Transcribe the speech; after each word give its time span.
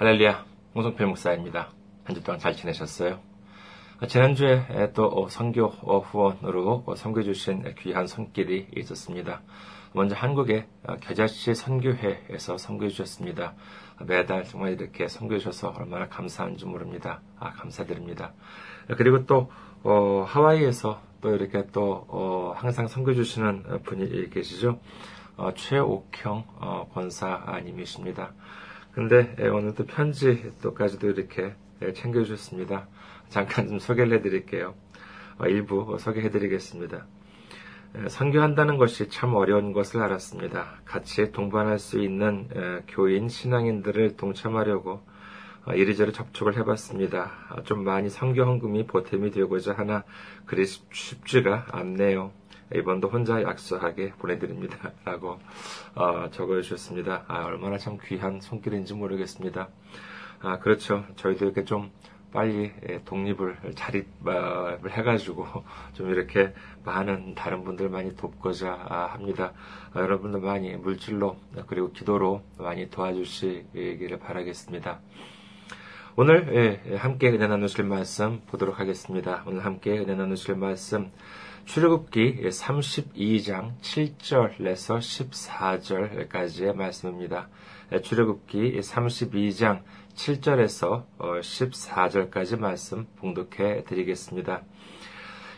할렐루야, 0.00 0.44
홍성필 0.76 1.06
목사입니다. 1.08 1.72
한 2.04 2.14
주 2.14 2.22
동안 2.22 2.38
잘 2.38 2.54
지내셨어요? 2.54 3.18
지난주에 4.06 4.92
또 4.94 5.26
선교 5.28 5.66
후원으로 5.66 6.84
섬겨주신 6.96 7.74
귀한 7.80 8.06
손길이 8.06 8.68
있었습니다. 8.76 9.40
먼저 9.92 10.14
한국의 10.14 10.68
겨자씨 11.00 11.52
선교회에서 11.52 12.58
섬겨주셨습니다. 12.58 13.54
매달 14.06 14.44
정말 14.44 14.74
이렇게 14.74 15.08
섬겨주셔서 15.08 15.74
얼마나 15.76 16.06
감사한지 16.08 16.64
모릅니다. 16.64 17.20
아, 17.40 17.50
감사드립니다. 17.54 18.34
그리고 18.96 19.26
또 19.26 19.50
어, 19.82 20.24
하와이에서 20.28 21.02
또 21.20 21.34
이렇게 21.34 21.66
또 21.72 22.06
어, 22.06 22.52
항상 22.56 22.86
섬겨주시는 22.86 23.82
분이 23.82 24.30
계시죠. 24.30 24.78
어, 25.36 25.52
최옥형 25.54 26.44
어, 26.60 26.88
권사님이십니다. 26.94 28.32
근데 28.98 29.32
예, 29.38 29.46
오늘 29.46 29.76
또 29.76 29.86
편지 29.86 30.52
또까지도 30.60 31.08
이렇게 31.08 31.54
예, 31.82 31.92
챙겨주셨습니다. 31.92 32.88
잠깐 33.28 33.68
좀 33.68 33.78
소개를 33.78 34.14
해드릴게요. 34.14 34.74
어, 35.38 35.46
일부 35.46 35.96
소개해드리겠습니다. 36.00 37.06
예, 37.96 38.08
선교한다는 38.08 38.76
것이 38.76 39.08
참 39.08 39.36
어려운 39.36 39.72
것을 39.72 40.02
알았습니다. 40.02 40.80
같이 40.84 41.30
동반할 41.30 41.78
수 41.78 42.00
있는 42.00 42.48
교인, 42.88 43.28
신앙인들을 43.28 44.16
동참하려고 44.16 45.02
이리저리 45.72 46.12
접촉을 46.12 46.56
해봤습니다. 46.56 47.62
좀 47.66 47.84
많이 47.84 48.10
선교 48.10 48.42
헌금이 48.42 48.88
보탬이 48.88 49.30
되고자 49.30 49.74
하나 49.74 50.02
그리 50.44 50.66
쉽지가 50.66 51.66
않네요. 51.70 52.32
이번도 52.74 53.08
혼자 53.08 53.42
약속하게 53.42 54.12
보내드립니다. 54.18 54.92
라고 55.04 55.38
어, 55.94 56.28
적어주셨습니다. 56.30 57.24
아, 57.28 57.44
얼마나 57.44 57.78
참 57.78 57.98
귀한 58.04 58.40
손길인지 58.40 58.94
모르겠습니다. 58.94 59.68
아, 60.40 60.58
그렇죠. 60.58 61.04
저희도 61.16 61.46
이렇게 61.46 61.64
좀 61.64 61.90
빨리 62.32 62.70
예, 62.88 63.02
독립을 63.04 63.56
자립을 63.74 64.90
해가지고 64.90 65.46
좀 65.94 66.10
이렇게 66.10 66.52
많은 66.84 67.34
다른 67.34 67.64
분들 67.64 67.88
많이 67.88 68.14
돕고자 68.14 68.72
합니다. 69.12 69.52
아, 69.94 70.00
여러분들 70.00 70.40
많이 70.40 70.76
물질로 70.76 71.38
그리고 71.66 71.90
기도로 71.92 72.42
많이 72.58 72.90
도와주시기를 72.90 74.18
바라겠습니다. 74.18 75.00
오늘 76.16 76.82
예, 76.86 76.96
함께 76.96 77.30
은혜 77.30 77.46
나누실 77.46 77.84
말씀 77.84 78.40
보도록 78.46 78.80
하겠습니다. 78.80 79.44
오늘 79.46 79.64
함께 79.64 79.98
은혜 79.98 80.14
나누실 80.14 80.56
말씀 80.56 81.10
출애굽기 81.68 82.44
32장 82.48 83.78
7절에서 83.82 85.00
14절까지의 86.30 86.74
말씀입니다. 86.74 87.50
출애굽기 88.02 88.80
32장 88.80 89.82
7절에서 90.14 91.04
14절까지 91.18 92.58
말씀 92.58 93.06
봉독해 93.16 93.84
드리겠습니다. 93.84 94.62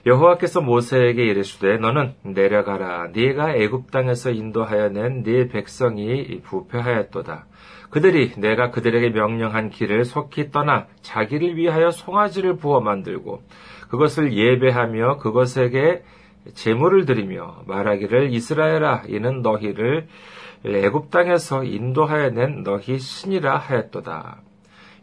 여호와께서 0.04 0.62
모세에게 0.62 1.26
이르시되 1.26 1.76
너는 1.76 2.14
내려가라 2.22 3.10
네가 3.12 3.54
애굽 3.54 3.92
땅에서 3.92 4.30
인도하여 4.30 4.88
낸 4.88 5.22
네 5.22 5.46
백성이 5.46 6.40
부패하였도다. 6.42 7.46
그들이 7.90 8.32
내가 8.36 8.70
그들에게 8.70 9.10
명령한 9.10 9.70
길을 9.70 10.04
속히 10.04 10.50
떠나 10.50 10.86
자기를 11.02 11.56
위하여 11.56 11.90
송아지를 11.90 12.56
부어 12.56 12.80
만들고 12.80 13.42
그것을 13.90 14.32
예배하며 14.32 15.18
그것에게 15.18 16.02
제물을 16.54 17.04
드리며 17.04 17.62
말하기를 17.66 18.32
이스라엘아 18.32 19.02
이는 19.08 19.42
너희를 19.42 20.06
애굽 20.64 21.10
땅에서 21.10 21.64
인도하여 21.64 22.30
낸 22.30 22.62
너희 22.62 22.98
신이라 22.98 23.56
하였도다. 23.58 24.38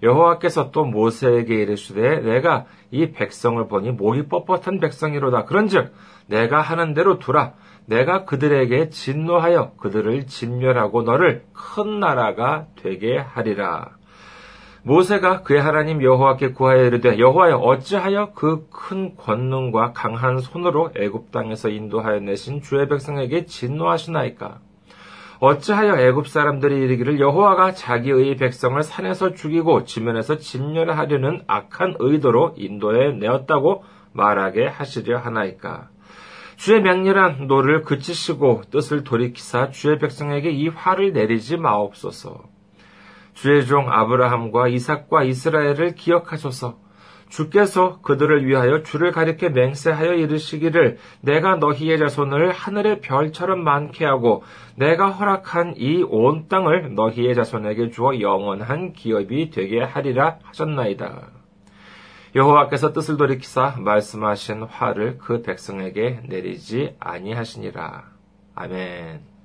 여호와께서 0.03 0.71
또 0.71 0.85
모세에게 0.85 1.55
이르시되 1.55 2.19
내가 2.19 2.65
이 2.91 3.11
백성을 3.11 3.67
보니 3.67 3.91
목이 3.91 4.23
뻣뻣한 4.23 4.80
백성이로다. 4.80 5.45
그런즉 5.45 5.93
내가 6.27 6.61
하는 6.61 6.93
대로 6.93 7.20
두라. 7.20 7.53
내가 7.87 8.26
그들에게 8.26 8.89
진노하여 8.89 9.73
그들을 9.77 10.27
진멸하고 10.27 11.03
너를 11.03 11.43
큰 11.53 11.99
나라가 11.99 12.67
되게 12.76 13.17
하리라. 13.17 13.97
모세가 14.87 15.42
그의 15.42 15.61
하나님 15.61 16.02
여호와께 16.02 16.53
구하여 16.53 16.86
이르되 16.86 17.20
여호와여 17.20 17.58
어찌하여 17.58 18.31
그 18.31 18.67
큰 18.87 19.17
권능과 19.17 19.92
강한 19.92 20.39
손으로 20.39 20.92
애굽 20.95 21.31
땅에서 21.33 21.67
인도하여 21.67 22.21
내신 22.21 22.61
주의 22.61 22.87
백성에게 22.87 23.43
진노하시나이까 23.43 24.59
어찌하여 25.39 25.99
애굽 25.99 26.30
사람들이 26.30 26.77
이르기를 26.83 27.20
여호와가 27.20 27.73
자기의 27.73 28.37
백성을 28.37 28.81
산에서 28.81 29.33
죽이고 29.33 29.83
지면에서 29.83 30.37
진멸하려는 30.37 31.42
악한 31.47 31.95
의도로 31.99 32.53
인도해 32.55 33.11
내었다고 33.11 33.83
말하게 34.14 34.67
하시려 34.67 35.17
하나이까 35.17 35.89
주의 36.55 36.81
맹렬한 36.81 37.47
노를 37.47 37.81
그치시고 37.81 38.61
뜻을 38.71 39.03
돌이키사 39.03 39.71
주의 39.71 39.99
백성에게 39.99 40.49
이 40.49 40.70
화를 40.70 41.11
내리지 41.11 41.58
마옵소서. 41.58 42.57
주의 43.37 43.67
종 43.67 43.92
아브라함과 43.92 44.67
이삭과 44.67 45.21
이스라엘을 45.23 45.93
기억하소서. 45.93 46.80
주께서 47.30 47.99
그들을 48.02 48.48
위하여 48.48 48.81
주를 48.81 49.11
가리켜 49.11 49.49
맹세하여 49.49 50.14
이르시기를 50.14 50.98
내가 51.21 51.58
너희의 51.58 51.99
자손을 51.99 52.52
하늘의 52.52 53.02
별처럼 53.02 53.64
많게 53.64 54.05
하고 54.05 54.43
내가 54.76 55.11
허락한 55.11 55.76
이 55.77 56.02
온 56.02 56.47
땅을 56.47 56.95
너희의 56.95 57.36
자손에게 57.36 57.92
주어 57.92 58.20
영원한 58.20 58.93
기업이 58.93 59.52
되게 59.52 59.83
하리라 59.83 60.39
하셨나이다. 60.42 61.27
여호와께서 62.33 62.92
뜻을 62.92 63.17
돌이키사 63.17 63.76
말씀하신 63.77 64.64
화를 64.64 65.20
그 65.20 65.43
백성에게 65.43 66.21
내리지 66.27 66.95
아니하시니라. 66.99 68.03
아멘. 68.55 69.36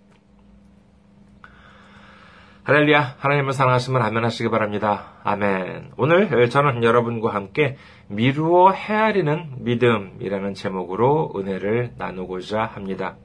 할렐루야, 2.65 3.17
하나님을 3.19 3.55
사랑하시면 3.55 4.03
아멘 4.03 4.25
하시기 4.25 4.49
바랍니다. 4.49 5.15
아멘. 5.25 5.95
오늘 5.97 6.49
저는 6.49 6.85
여러분과 6.85 7.35
함께 7.35 7.77
미루어 8.07 8.71
헤아리는 8.71 9.65
믿음이라는 9.65 10.55
제목으로 10.55 11.33
은혜를 11.35 11.95
나누고자 11.99 12.63
합니다. 12.63 13.17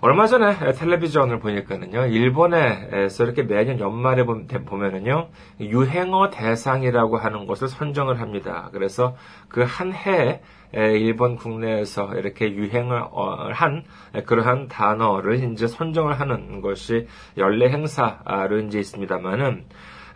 얼마 0.00 0.26
전에 0.26 0.72
텔레비전을 0.72 1.38
보니까는요, 1.38 2.06
일본에서 2.06 3.24
이렇게 3.24 3.42
매년 3.42 3.78
연말에 3.80 4.24
보면은요, 4.24 5.28
유행어 5.60 6.30
대상이라고 6.30 7.16
하는 7.18 7.46
것을 7.46 7.68
선정을 7.68 8.20
합니다. 8.20 8.68
그래서 8.72 9.16
그 9.48 9.66
한 9.76 9.92
해에 9.92 10.40
일본 10.74 11.36
국내에서 11.36 12.14
이렇게 12.14 12.50
유행을 12.52 13.02
어, 13.10 13.50
한 13.52 13.84
그러한 14.26 14.68
단어를 14.68 15.42
이제 15.52 15.66
선정을 15.66 16.18
하는 16.18 16.60
것이 16.60 17.06
연례 17.36 17.68
행사로 17.68 18.60
이제 18.60 18.78
있습니다만은 18.78 19.64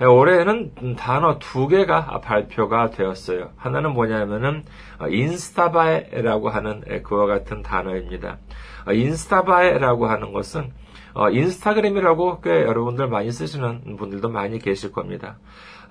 올해는 0.06 0.97
단어 0.97 1.38
두 1.38 1.69
개가 1.69 2.21
발표가 2.21 2.91
되었어요. 2.91 3.50
하나는 3.56 3.93
뭐냐면은 3.93 4.65
인스타바에라고 5.09 6.49
하는 6.49 7.03
그와 7.03 7.27
같은 7.27 7.62
단어입니다. 7.62 8.38
인스타바에라고 8.91 10.06
하는 10.06 10.33
것은 10.33 10.72
인스타그램이라고 11.32 12.41
꽤 12.41 12.50
여러분들 12.50 13.09
많이 13.09 13.31
쓰시는 13.31 13.97
분들도 13.97 14.28
많이 14.28 14.59
계실 14.59 14.93
겁니다. 14.93 15.38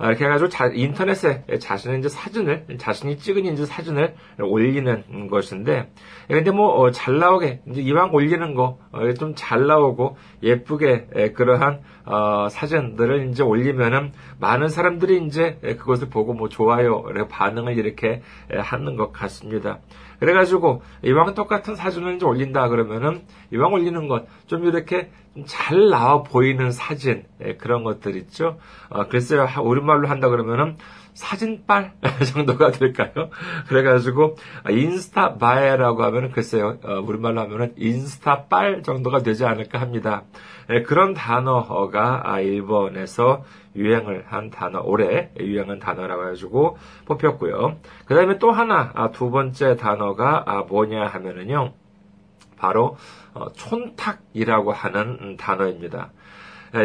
아, 0.02 0.07
이렇게 0.07 0.24
해가지고 0.24 0.47
자, 0.47 0.72
인터넷에 0.74 1.44
자신의 1.59 2.00
이제 2.00 2.07
사진을, 2.07 2.68
자신이 2.78 3.18
찍은 3.18 3.44
이제 3.47 3.66
사진을 3.66 4.16
올리는 4.40 5.28
것인데, 5.29 5.91
근데 6.29 6.52
뭐, 6.52 6.69
어, 6.79 6.91
잘 6.91 7.19
나오게, 7.19 7.63
이왕 7.75 8.13
올리는 8.13 8.56
거, 8.56 8.79
어, 8.94 9.13
좀잘 9.13 9.68
나오고, 9.68 10.16
예쁘게, 10.41 11.34
그러한, 11.35 11.81
어, 12.06 12.47
사진들을 12.50 13.28
이제 13.29 13.44
올리면은, 13.44 14.14
많은 14.40 14.70
사람들이 14.70 15.26
이제 15.26 15.59
그것을 15.61 16.09
보고 16.09 16.34
뭐, 16.34 16.47
좋아요, 16.47 17.03
반응을 17.29 17.78
이렇게 17.78 18.22
하는 18.49 18.96
것 18.96 19.11
같습니다. 19.11 19.79
그래가지고 20.19 20.81
이왕 21.03 21.33
똑같은 21.35 21.75
사진을 21.75 22.16
이제 22.16 22.25
올린다 22.25 22.67
그러면은 22.69 23.21
이왕 23.51 23.73
올리는 23.73 24.07
것 24.07 24.25
좀 24.49 24.66
이렇게 24.66 25.11
잘 25.45 25.89
나와 25.89 26.23
보이는 26.23 26.71
사진 26.71 27.23
예, 27.41 27.55
그런 27.55 27.83
것들 27.83 28.17
있죠. 28.17 28.57
어, 28.89 29.07
글쎄요 29.07 29.47
우리말로 29.63 30.07
한다 30.07 30.27
그러면은 30.27 30.75
사진빨 31.13 31.93
정도가 32.33 32.71
될까요? 32.71 33.29
그래가지고 33.67 34.35
인스타 34.69 35.35
바에라고 35.37 36.03
하면은 36.03 36.31
글쎄요 36.31 36.79
어, 36.83 36.99
우리말로 36.99 37.41
하면은 37.41 37.73
인스타빨 37.77 38.81
정도가 38.81 39.19
되지 39.21 39.45
않을까 39.45 39.79
합니다. 39.79 40.23
예, 40.71 40.81
그런 40.81 41.13
단어가 41.13 42.21
아, 42.25 42.39
일본에서 42.41 43.43
유행을 43.79 44.26
한 44.28 44.52
단어, 44.52 44.81
올해 44.81 45.31
유행한 45.40 45.79
단어라고 45.79 46.23
해가지고 46.23 46.78
뽑혔고요. 47.05 47.78
그 48.05 48.16
다음에 48.16 48.37
또 48.37 48.52
하나, 48.52 48.91
아, 48.93 49.11
두 49.11 49.31
번째 49.31 49.78
단어가 49.78 50.43
아, 50.46 50.64
뭐냐 50.64 51.08
하면은요. 51.08 51.73
바로 52.58 52.97
어, 53.34 53.52
촌탁이라고 53.53 54.73
하는 54.73 55.37
단어입니다. 55.37 56.11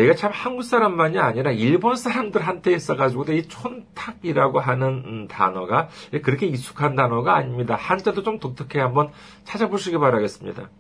이게 0.01 0.15
참 0.15 0.31
한국 0.33 0.63
사람만이 0.63 1.19
아니라 1.19 1.51
일본 1.51 1.97
사람들한테 1.97 2.73
있어가지고 2.73 3.25
이 3.33 3.49
촌탁이라고 3.49 4.59
하는 4.61 4.89
음, 5.05 5.29
단어가 5.29 5.89
그렇게 6.23 6.47
익숙한 6.47 6.95
단어가 6.95 7.35
아닙니다. 7.35 7.75
한자도 7.75 8.23
좀 8.23 8.39
독특해 8.39 8.81
한번 8.81 9.11
찾아보시기 9.45 9.99
바라겠습니다. 9.99 10.71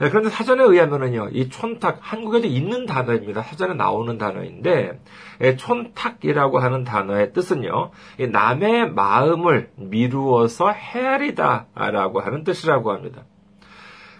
네, 0.00 0.08
그런데 0.10 0.28
사전에 0.28 0.62
의하면은요, 0.64 1.30
이 1.32 1.48
촌탁, 1.48 1.98
한국에도 2.00 2.46
있는 2.46 2.86
단어입니다. 2.86 3.42
사전에 3.42 3.74
나오는 3.74 4.18
단어인데, 4.18 5.00
예, 5.40 5.56
촌탁이라고 5.56 6.58
하는 6.58 6.84
단어의 6.84 7.32
뜻은요, 7.32 7.90
남의 8.30 8.92
마음을 8.92 9.70
미루어서 9.76 10.70
헤아리다 10.70 11.66
라고 11.74 12.20
하는 12.20 12.44
뜻이라고 12.44 12.92
합니다. 12.92 13.22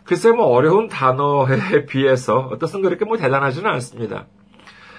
글쎄 0.05 0.31
뭐 0.33 0.47
어려운 0.47 0.89
단어에 0.89 1.87
비해서 1.87 2.57
뜻은 2.61 2.83
그렇게 2.83 3.05
뭐 3.05 3.17
대단하지는 3.17 3.69
않습니다. 3.71 4.27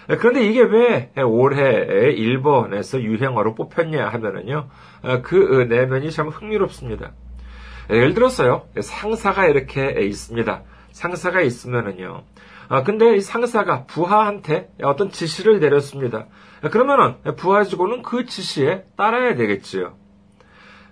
예, 0.10 0.18
그런데 0.18 0.46
이게 0.46 0.62
왜 0.62 1.12
올해 1.24 2.12
일본에서 2.12 3.02
유행어로 3.02 3.56
뽑혔냐 3.56 4.08
하면은요, 4.10 4.68
어, 5.04 5.22
그 5.22 5.68
내면이 5.70 6.12
참 6.12 6.28
흥미롭습니다. 6.28 7.14
예를 7.90 8.14
들었어요. 8.14 8.68
상사가 8.80 9.46
이렇게 9.46 9.92
있습니다. 10.02 10.64
상사가 10.92 11.42
있으면은요. 11.42 12.24
아, 12.68 12.84
근데 12.84 13.16
이 13.16 13.22
상사가 13.22 13.86
부하한테 13.86 14.70
어떤 14.82 15.12
지시를 15.12 15.60
내렸습니다. 15.60 16.26
그러면은 16.72 17.16
부하직원은 17.36 18.02
그 18.02 18.26
지시에 18.26 18.86
따라야 18.98 19.36
되겠지요. 19.36 19.94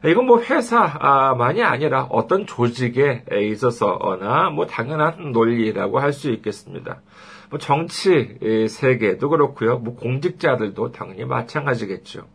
이건 0.06 0.26
뭐 0.26 0.42
회사만이 0.42 1.64
아니라 1.64 2.04
어떤 2.10 2.46
조직에 2.46 3.24
있어서나 3.32 4.50
뭐 4.50 4.68
당연한 4.68 5.32
논리라고 5.32 6.00
할 6.00 6.12
수 6.12 6.30
있겠습니다. 6.32 7.02
뭐 7.50 7.58
정치 7.58 8.38
세계도 8.70 9.30
그렇고요. 9.30 9.80
뭐 9.80 9.96
공직자들도 9.96 10.92
당연히 10.92 11.24
마찬가지겠죠. 11.26 12.28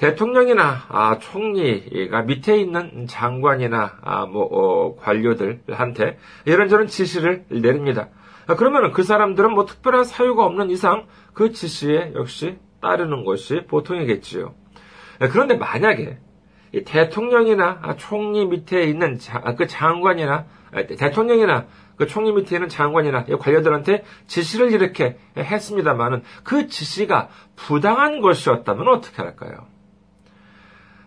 대통령이나 0.00 0.86
아, 0.88 1.18
총리가 1.18 2.22
밑에 2.22 2.58
있는 2.58 3.06
장관이나 3.06 3.98
아, 4.00 4.24
뭐 4.24 4.44
어, 4.44 4.96
관료들한테 4.96 6.18
이런저런 6.46 6.86
지시를 6.86 7.44
내립니다. 7.50 8.08
아, 8.46 8.56
그러면 8.56 8.92
그 8.92 9.02
사람들은 9.02 9.52
뭐 9.52 9.66
특별한 9.66 10.04
사유가 10.04 10.46
없는 10.46 10.70
이상 10.70 11.04
그 11.34 11.52
지시에 11.52 12.14
역시 12.14 12.56
따르는 12.80 13.26
것이 13.26 13.66
보통이겠지요. 13.68 14.54
아, 15.18 15.28
그런데 15.28 15.56
만약에 15.56 16.16
대통령이나 16.86 17.96
총리 17.98 18.46
밑에 18.46 18.84
있는 18.84 19.18
자, 19.18 19.40
그 19.58 19.66
장관이나 19.66 20.46
대통령이나 20.96 21.66
그 21.96 22.06
총리 22.06 22.32
밑에 22.32 22.56
있는 22.56 22.70
장관이나 22.70 23.26
관료들한테 23.38 24.04
지시를 24.26 24.72
이렇게 24.72 25.18
했습니다만은 25.36 26.22
그 26.42 26.68
지시가 26.68 27.28
부당한 27.54 28.22
것이었다면 28.22 28.88
어떻게 28.88 29.20
할까요? 29.20 29.69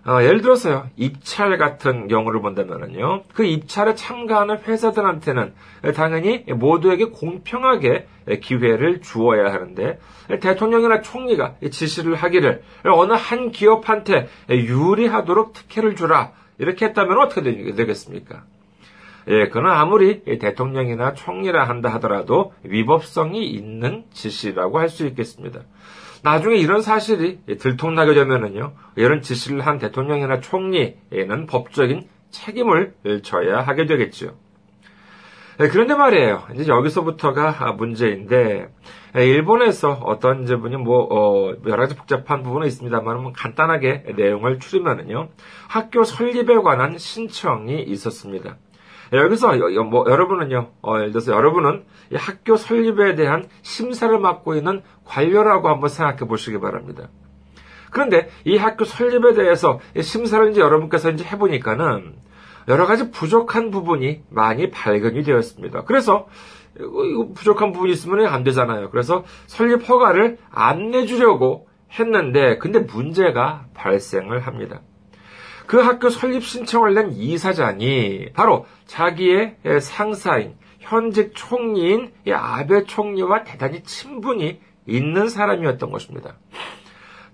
어, 0.06 0.22
예를 0.22 0.42
들어서요, 0.42 0.90
입찰 0.98 1.58
같은 1.58 2.10
경우를 2.10 2.42
본다면요, 2.42 3.24
그 3.34 3.46
입찰에 3.46 3.96
참가하는 3.96 4.58
회사들한테는 4.60 5.54
당연히 5.96 6.44
모두에게 6.48 7.06
공평하게 7.06 8.08
기회를 8.42 9.00
주어야 9.02 9.46
하는데, 9.54 10.00
대통령이나 10.42 11.02
총리가 11.02 11.56
지시를 11.72 12.16
하기를 12.16 12.64
어느 12.84 13.14
한 13.14 13.52
기업한테 13.52 14.28
유리하도록 14.50 15.54
특혜를 15.54 15.96
주라, 15.96 16.32
이렇게 16.58 16.88
했다면 16.88 17.18
어떻게 17.20 17.42
되겠습니까? 17.74 18.44
예, 19.30 19.48
그는 19.48 19.72
아무리 19.72 20.22
대통령이나 20.24 21.14
총리라 21.14 21.64
한다 21.64 21.88
하더라도 21.94 22.52
위법성이 22.64 23.46
있는 23.46 24.04
지시라고 24.12 24.80
할 24.80 24.90
수 24.90 25.08
있겠습니다. 25.08 25.62
나중에 26.24 26.56
이런 26.56 26.82
사실이 26.82 27.58
들통나게 27.60 28.14
되면은요, 28.14 28.74
이런 28.96 29.22
지시를 29.22 29.66
한 29.66 29.78
대통령이나 29.78 30.40
총리에는 30.40 31.48
법적인 31.48 32.08
책임을 32.32 32.94
져야 33.24 33.60
하게 33.60 33.86
되겠죠. 33.86 34.38
네, 35.60 35.68
그런데 35.68 35.94
말이에요. 35.94 36.44
이제 36.56 36.66
여기서부터가 36.68 37.74
문제인데, 37.74 38.70
일본에서 39.16 39.92
어떤 40.06 40.46
분이 40.46 40.78
뭐, 40.78 41.08
어, 41.12 41.56
여러 41.68 41.84
가지 41.84 41.96
복잡한 41.96 42.42
부분은 42.42 42.68
있습니다만, 42.68 43.22
뭐 43.22 43.34
간단하게 43.34 44.14
내용을 44.16 44.60
추리면은요, 44.60 45.30
학교 45.68 46.06
설립에 46.06 46.56
관한 46.64 46.98
신청이 46.98 47.84
있었습니다. 47.84 48.58
여기서 49.22 49.54
뭐 49.90 50.06
여러분은요, 50.10 50.72
어, 50.82 50.96
예를 50.98 51.12
들어서 51.12 51.34
여러분은 51.34 51.84
학교 52.16 52.56
설립에 52.56 53.16
대한 53.16 53.48
심사를 53.62 54.18
맡고 54.18 54.56
있는 54.56 54.82
관료라고 55.06 55.70
한번 55.70 55.90
생각해 55.90 56.20
보시기 56.28 56.60
바랍니다. 56.60 57.10
그런데 57.92 58.30
이 58.44 58.58
학교 58.58 58.86
설립에 58.86 59.34
대해서 59.34 59.80
심사를 60.02 60.50
이제 60.50 60.62
여러분께서 60.62 61.12
이제 61.12 61.24
해보니까는 61.24 62.16
여러 62.68 62.86
가지 62.86 63.12
부족한 63.12 63.72
부분이 63.72 64.24
많이 64.30 64.72
발견이 64.72 65.24
되었습니다. 65.24 65.84
그래서 65.84 66.28
부족한 67.36 67.72
부분이 67.72 67.92
있으면 67.92 68.26
안 68.26 68.44
되잖아요. 68.44 68.90
그래서 68.90 69.26
설립 69.46 69.88
허가를 69.88 70.38
안 70.50 70.90
내주려고 70.90 71.68
했는데, 71.92 72.58
근데 72.58 72.80
문제가 72.80 73.66
발생을 73.76 74.40
합니다. 74.40 74.82
그 75.68 75.80
학교 75.80 76.10
설립 76.10 76.44
신청을 76.44 76.94
낸 76.94 77.12
이사장이 77.14 78.32
바로 78.34 78.66
자기의 78.86 79.58
상사인 79.82 80.56
현직 80.80 81.32
총리인 81.34 82.12
아베 82.32 82.84
총리와 82.84 83.44
대단히 83.44 83.84
친분이 83.84 84.60
있는 84.86 85.30
사람이었던 85.30 85.92
것입니다. 85.92 86.36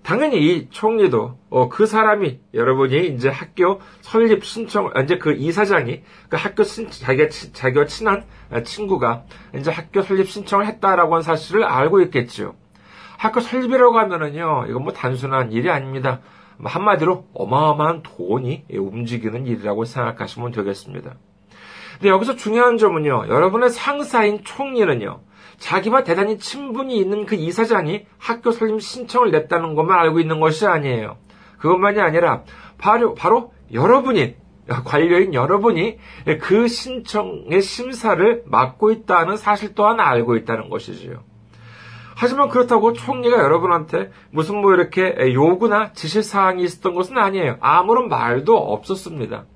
당연히 0.02 0.38
이 0.38 0.70
총리도 0.70 1.38
어, 1.50 1.68
그 1.68 1.84
사람이 1.84 2.40
여러분이 2.54 3.08
이제 3.08 3.28
학교 3.28 3.80
설립 4.00 4.44
신청 4.44 4.90
이제 5.02 5.18
그 5.18 5.32
이사장이 5.32 6.02
그 6.28 6.36
학교 6.36 6.62
신 6.62 6.90
자기가 6.90 7.28
자기와 7.52 7.84
친한 7.84 8.24
친구가 8.64 9.24
이제 9.56 9.70
학교 9.70 10.00
설립 10.02 10.28
신청을 10.28 10.66
했다라고 10.66 11.14
하는 11.14 11.22
사실을 11.22 11.64
알고 11.64 12.00
있겠지요. 12.02 12.54
학교 13.18 13.40
설립이라고 13.40 13.98
하면은요 13.98 14.66
이건 14.68 14.84
뭐 14.84 14.92
단순한 14.92 15.52
일이 15.52 15.70
아닙니다. 15.70 16.20
한마디로 16.64 17.26
어마어마한 17.34 18.02
돈이 18.02 18.64
움직이는 18.72 19.46
일이라고 19.46 19.84
생각하시면 19.84 20.52
되겠습니다. 20.52 21.14
근데 21.94 22.08
여기서 22.08 22.36
중요한 22.36 22.78
점은요, 22.78 23.26
여러분의 23.28 23.70
상사인 23.70 24.42
총리는요, 24.42 25.20
자기와 25.58 26.04
대단히 26.04 26.38
친분이 26.38 26.96
있는 26.96 27.26
그 27.26 27.34
이사장이 27.34 28.06
학교 28.18 28.50
설립 28.50 28.80
신청을 28.80 29.30
냈다는 29.30 29.74
것만 29.74 29.98
알고 29.98 30.20
있는 30.20 30.40
것이 30.40 30.66
아니에요. 30.66 31.18
그것만이 31.58 32.00
아니라 32.00 32.44
바로, 32.78 33.14
바로 33.14 33.52
여러분이, 33.72 34.36
관료인 34.84 35.34
여러분이 35.34 35.98
그 36.40 36.68
신청의 36.68 37.60
심사를 37.60 38.42
맡고 38.46 38.92
있다는 38.92 39.36
사실 39.36 39.74
또한 39.74 40.00
알고 40.00 40.36
있다는 40.36 40.70
것이지요. 40.70 41.22
하지만 42.20 42.50
그렇다고 42.50 42.92
총리가 42.92 43.38
여러분한테 43.38 44.10
무슨 44.30 44.56
뭐 44.60 44.74
이렇게 44.74 45.32
요구나 45.32 45.94
지시사항이 45.94 46.62
있었던 46.62 46.92
것은 46.92 47.16
아니에요. 47.16 47.56
아무런 47.60 48.10
말도 48.10 48.54
없었습니다. 48.54 49.46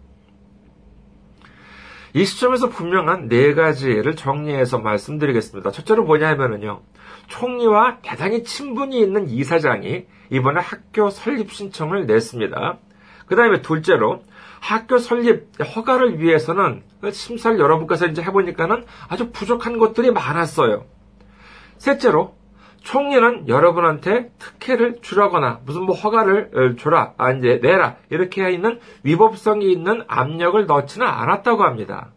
이 2.14 2.24
시점에서 2.24 2.70
분명한 2.70 3.28
네 3.28 3.52
가지를 3.52 4.16
정리해서 4.16 4.78
말씀드리겠습니다. 4.78 5.72
첫째로 5.72 6.04
뭐냐 6.04 6.26
하면은요. 6.26 6.80
총리와 7.26 7.98
대단히 8.00 8.44
친분이 8.44 8.98
있는 8.98 9.28
이사장이 9.28 10.06
이번에 10.30 10.62
학교 10.62 11.10
설립 11.10 11.52
신청을 11.52 12.06
냈습니다. 12.06 12.78
그 13.26 13.36
다음에 13.36 13.60
둘째로 13.60 14.22
학교 14.60 14.96
설립 14.96 15.48
허가를 15.60 16.18
위해서는 16.18 16.82
심사를 17.12 17.58
여러 17.58 17.76
분께서 17.76 18.06
이제 18.06 18.22
해보니까는 18.22 18.86
아주 19.10 19.32
부족한 19.32 19.76
것들이 19.76 20.12
많았어요. 20.12 20.86
셋째로 21.76 22.42
총리는 22.84 23.48
여러분한테 23.48 24.30
특혜를 24.38 24.98
주라거나 25.00 25.60
무슨 25.64 25.82
뭐 25.84 25.94
허가를 25.94 26.50
어, 26.54 26.76
줘라, 26.76 27.14
아, 27.16 27.32
이제 27.32 27.58
내라 27.62 27.96
이렇게 28.10 28.50
있는 28.50 28.78
위법성이 29.02 29.72
있는 29.72 30.04
압력을 30.06 30.64
넣지는 30.66 31.06
않았다고 31.06 31.64
합니다. 31.64 32.10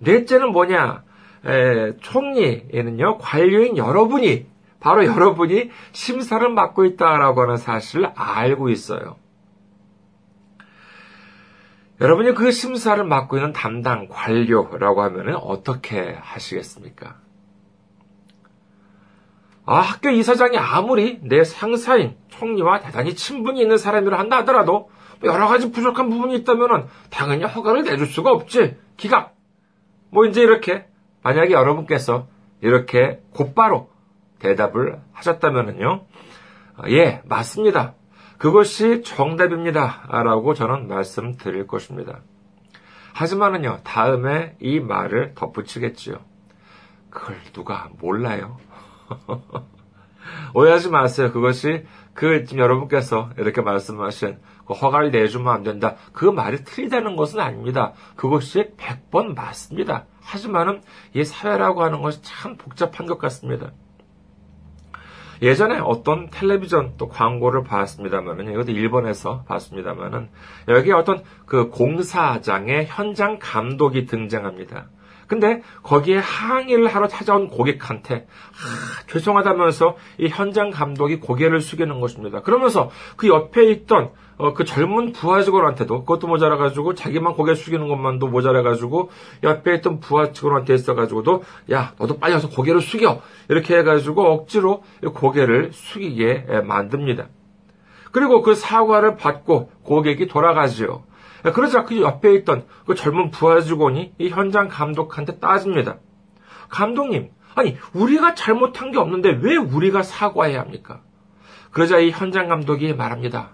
넷째는 0.00 0.50
뭐냐? 0.50 1.04
에, 1.46 1.96
총리에는요 2.00 3.18
관료인 3.18 3.76
여러분이 3.76 4.46
바로 4.80 5.06
여러분이 5.06 5.70
심사를 5.92 6.46
맡고 6.48 6.84
있다라고 6.84 7.42
하는 7.42 7.56
사실을 7.56 8.10
알고 8.14 8.68
있어요. 8.68 9.16
여러분이 12.00 12.34
그 12.34 12.50
심사를 12.50 13.02
맡고 13.04 13.36
있는 13.36 13.52
담당 13.52 14.08
관료라고 14.08 15.02
하면 15.02 15.36
어떻게 15.36 16.16
하시겠습니까? 16.20 17.16
아, 19.70 19.78
학교 19.82 20.10
이사장이 20.10 20.58
아무리 20.58 21.20
내 21.22 21.44
상사인 21.44 22.16
총리와 22.26 22.80
대단히 22.80 23.14
친분이 23.14 23.62
있는 23.62 23.78
사람이라 23.78 24.18
한다 24.18 24.38
하더라도 24.38 24.90
뭐 25.20 25.32
여러 25.32 25.46
가지 25.46 25.70
부족한 25.70 26.10
부분이 26.10 26.34
있다면 26.38 26.88
당연히 27.08 27.44
허가를 27.44 27.84
내줄 27.84 28.08
수가 28.08 28.32
없지. 28.32 28.76
기각. 28.96 29.36
뭐 30.10 30.26
이제 30.26 30.42
이렇게 30.42 30.86
만약에 31.22 31.52
여러분께서 31.52 32.26
이렇게 32.60 33.22
곧바로 33.32 33.90
대답을 34.40 35.00
하셨다면요. 35.12 36.04
예, 36.88 37.22
맞습니다. 37.26 37.94
그것이 38.38 39.04
정답입니다. 39.04 40.02
라고 40.10 40.52
저는 40.52 40.88
말씀드릴 40.88 41.68
것입니다. 41.68 42.22
하지만은요, 43.12 43.82
다음에 43.84 44.56
이 44.58 44.80
말을 44.80 45.34
덧붙이겠지요. 45.36 46.16
그걸 47.08 47.36
누가 47.52 47.88
몰라요? 48.00 48.56
오해하지 50.54 50.90
마세요. 50.90 51.32
그것이 51.32 51.84
그 52.14 52.44
지금 52.44 52.62
여러분께서 52.62 53.30
이렇게 53.38 53.60
말씀하신 53.60 54.38
그 54.66 54.74
허가를 54.74 55.10
내주면 55.10 55.52
안 55.52 55.62
된다. 55.62 55.96
그 56.12 56.24
말이 56.24 56.64
틀리다는 56.64 57.16
것은 57.16 57.40
아닙니다. 57.40 57.92
그것이 58.16 58.72
100번 58.76 59.34
맞습니다. 59.34 60.06
하지만은 60.20 60.82
이 61.14 61.24
사회라고 61.24 61.82
하는 61.82 62.02
것이 62.02 62.20
참 62.22 62.56
복잡한 62.56 63.06
것 63.06 63.18
같습니다. 63.18 63.72
예전에 65.42 65.78
어떤 65.78 66.28
텔레비전 66.28 66.94
또 66.98 67.08
광고를 67.08 67.64
봤습니다만은 67.64 68.52
이것도 68.52 68.72
일본에서 68.72 69.44
봤습니다만은 69.44 70.28
여기 70.68 70.92
어떤 70.92 71.22
그 71.46 71.70
공사장의 71.70 72.86
현장 72.86 73.38
감독이 73.40 74.04
등장합니다. 74.04 74.88
근데 75.30 75.62
거기에 75.84 76.18
항의를 76.18 76.88
하러 76.88 77.06
찾아온 77.06 77.46
고객한테 77.46 78.26
아, 78.26 79.06
죄송하다면서 79.06 79.96
이 80.18 80.26
현장 80.26 80.70
감독이 80.70 81.20
고개를 81.20 81.60
숙이는 81.60 82.00
것입니다. 82.00 82.42
그러면서 82.42 82.90
그 83.14 83.28
옆에 83.28 83.70
있던 83.70 84.10
어, 84.38 84.54
그 84.54 84.64
젊은 84.64 85.12
부하 85.12 85.44
직원한테도 85.44 86.00
그것도 86.00 86.26
모자라가지고 86.26 86.96
자기만 86.96 87.34
고개 87.34 87.54
숙이는 87.54 87.86
것만도 87.86 88.26
모자라가지고 88.26 89.10
옆에 89.44 89.76
있던 89.76 90.00
부하 90.00 90.32
직원한테 90.32 90.74
있어가지고도 90.74 91.44
야 91.70 91.94
너도 92.00 92.18
빨리 92.18 92.32
와서 92.32 92.48
고개를 92.48 92.80
숙여 92.80 93.22
이렇게 93.48 93.78
해가지고 93.78 94.32
억지로 94.32 94.82
고개를 95.14 95.70
숙이게 95.72 96.62
만듭니다. 96.64 97.28
그리고 98.10 98.42
그 98.42 98.56
사과를 98.56 99.14
받고 99.14 99.70
고객이 99.84 100.26
돌아가지요. 100.26 101.04
그러자 101.42 101.84
그 101.84 102.00
옆에 102.00 102.34
있던 102.34 102.66
그 102.86 102.94
젊은 102.94 103.30
부하 103.30 103.60
직원이 103.60 104.14
이 104.18 104.28
현장 104.28 104.68
감독한테 104.68 105.38
따집니다. 105.38 105.98
감독님, 106.68 107.30
아니 107.54 107.76
우리가 107.94 108.34
잘못한 108.34 108.92
게 108.92 108.98
없는데 108.98 109.38
왜 109.42 109.56
우리가 109.56 110.02
사과해야 110.02 110.60
합니까? 110.60 111.02
그러자 111.70 111.98
이 111.98 112.10
현장 112.10 112.48
감독이 112.48 112.92
말합니다. 112.94 113.50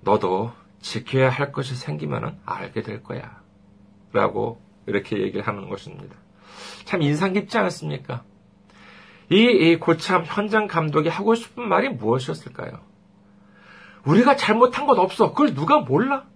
너도 0.00 0.52
지켜야 0.80 1.30
할 1.30 1.52
것이 1.52 1.74
생기면 1.74 2.38
알게 2.44 2.82
될 2.82 3.02
거야. 3.02 3.40
라고 4.12 4.60
이렇게 4.86 5.20
얘기를 5.20 5.46
하는 5.46 5.68
것입니다. 5.68 6.16
참 6.84 7.02
인상 7.02 7.32
깊지 7.32 7.56
않았습니까? 7.58 8.22
이, 9.30 9.36
이 9.36 9.76
고참 9.76 10.24
현장 10.26 10.66
감독이 10.66 11.08
하고 11.08 11.34
싶은 11.34 11.66
말이 11.66 11.88
무엇이었을까요? 11.88 12.80
우리가 14.04 14.36
잘못한 14.36 14.86
것 14.86 14.98
없어. 14.98 15.30
그걸 15.32 15.54
누가 15.54 15.78
몰라? 15.78 16.26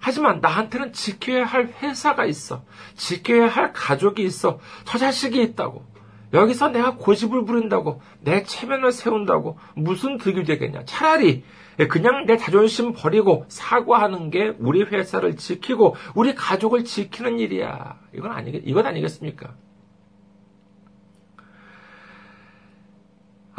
하지만 0.00 0.40
나한테는 0.40 0.92
지켜야 0.92 1.44
할 1.44 1.72
회사가 1.82 2.24
있어. 2.24 2.64
지켜야 2.96 3.46
할 3.46 3.72
가족이 3.72 4.22
있어. 4.24 4.58
저 4.84 4.98
자식이 4.98 5.40
있다고. 5.42 5.84
여기서 6.32 6.68
내가 6.70 6.96
고집을 6.96 7.44
부린다고. 7.44 8.00
내 8.20 8.42
체면을 8.42 8.92
세운다고. 8.92 9.58
무슨 9.74 10.16
득이 10.18 10.44
되겠냐. 10.44 10.84
차라리 10.86 11.44
예, 11.78 11.86
그냥 11.86 12.26
내 12.26 12.36
자존심 12.36 12.92
버리고 12.92 13.46
사과하는 13.48 14.30
게 14.30 14.54
우리 14.58 14.82
회사를 14.82 15.36
지키고 15.36 15.96
우리 16.14 16.34
가족을 16.34 16.84
지키는 16.84 17.38
일이야. 17.38 17.98
이건 18.14 18.32
아니, 18.32 18.50
이건 18.50 18.86
아니겠습니까? 18.86 19.54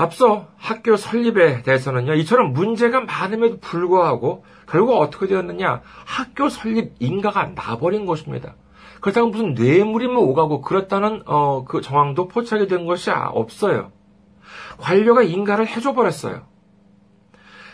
앞서 0.01 0.47
학교 0.57 0.97
설립에 0.97 1.61
대해서는요, 1.61 2.15
이처럼 2.15 2.53
문제가 2.53 3.01
많음에도 3.01 3.59
불구하고 3.59 4.43
결국 4.67 4.99
어떻게 4.99 5.27
되었느냐? 5.27 5.81
학교 6.05 6.49
설립 6.49 6.93
인가가 6.99 7.51
나버린 7.53 8.07
것입니다. 8.07 8.55
그렇다고 8.99 9.29
무슨 9.29 9.53
뇌물이면 9.53 10.17
오가고 10.17 10.61
그렇다는 10.61 11.21
어, 11.27 11.65
그 11.65 11.81
정황도 11.81 12.27
포착이 12.29 12.67
된 12.67 12.87
것이 12.87 13.11
없어요. 13.11 13.91
관료가 14.79 15.21
인가를 15.21 15.67
해줘 15.67 15.93
버렸어요. 15.93 16.47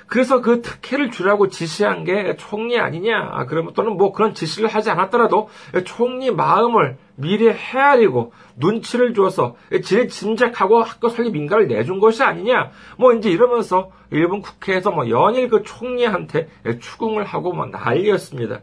그래서 0.08 0.42
그 0.42 0.62
특혜를 0.62 1.12
주라고 1.12 1.50
지시한 1.50 2.06
게 2.06 2.36
총리 2.38 2.80
아니냐? 2.80 3.30
아, 3.32 3.46
그러면 3.46 3.74
또는 3.74 3.98
뭐 3.98 4.14
그런 4.14 4.34
지시를 4.34 4.70
하지 4.70 4.90
않았더라도 4.90 5.50
총리 5.86 6.32
마음을 6.32 6.98
미리 7.16 7.50
헤아리고 7.50 8.32
눈치를 8.56 9.14
줘서 9.14 9.56
제 9.84 10.08
짐작하고 10.08 10.82
학교 10.82 11.10
설립 11.10 11.36
인가를 11.36 11.68
내준 11.68 12.00
것이 12.00 12.24
아니냐? 12.24 12.72
뭐 12.98 13.14
이제 13.14 13.30
이러면서 13.30 13.92
일본 14.10 14.42
국회에서 14.42 14.92
뭐 14.92 15.10
연일 15.10 15.50
그 15.50 15.64
총리한테 15.64 16.48
추궁을 16.80 17.26
하고 17.26 17.54
뭐 17.54 17.66
난리였습니다. 17.66 18.62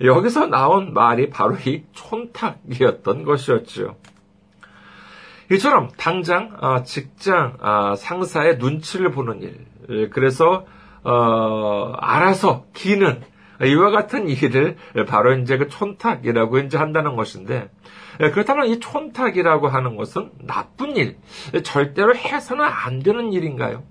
여기서 0.00 0.46
나온 0.46 0.94
말이 0.94 1.28
바로 1.28 1.54
이 1.66 1.84
촌탁이었던 1.92 3.24
것이었죠. 3.24 3.96
이처럼 5.50 5.90
당장 5.98 6.56
아, 6.60 6.82
직장 6.82 7.58
아, 7.60 7.94
상사의 7.94 8.56
눈치를 8.56 9.10
보는 9.10 9.42
일, 9.42 9.50
예, 9.50 9.64
그래서 10.12 10.66
어, 11.04 11.92
알아서 11.98 12.64
기는 12.72 13.20
이와 13.62 13.90
같은 13.90 14.28
일을 14.28 14.76
바로 15.06 15.34
이제 15.34 15.56
그 15.56 15.68
촌탁이라고 15.68 16.58
이제 16.58 16.78
한다는 16.78 17.16
것인데 17.16 17.70
예, 18.20 18.30
그렇다면 18.30 18.66
이 18.66 18.80
촌탁이라고 18.80 19.68
하는 19.68 19.96
것은 19.96 20.30
나쁜 20.44 20.96
일, 20.96 21.16
절대로 21.62 22.14
해서는 22.14 22.64
안 22.64 23.00
되는 23.00 23.32
일인가요? 23.32 23.82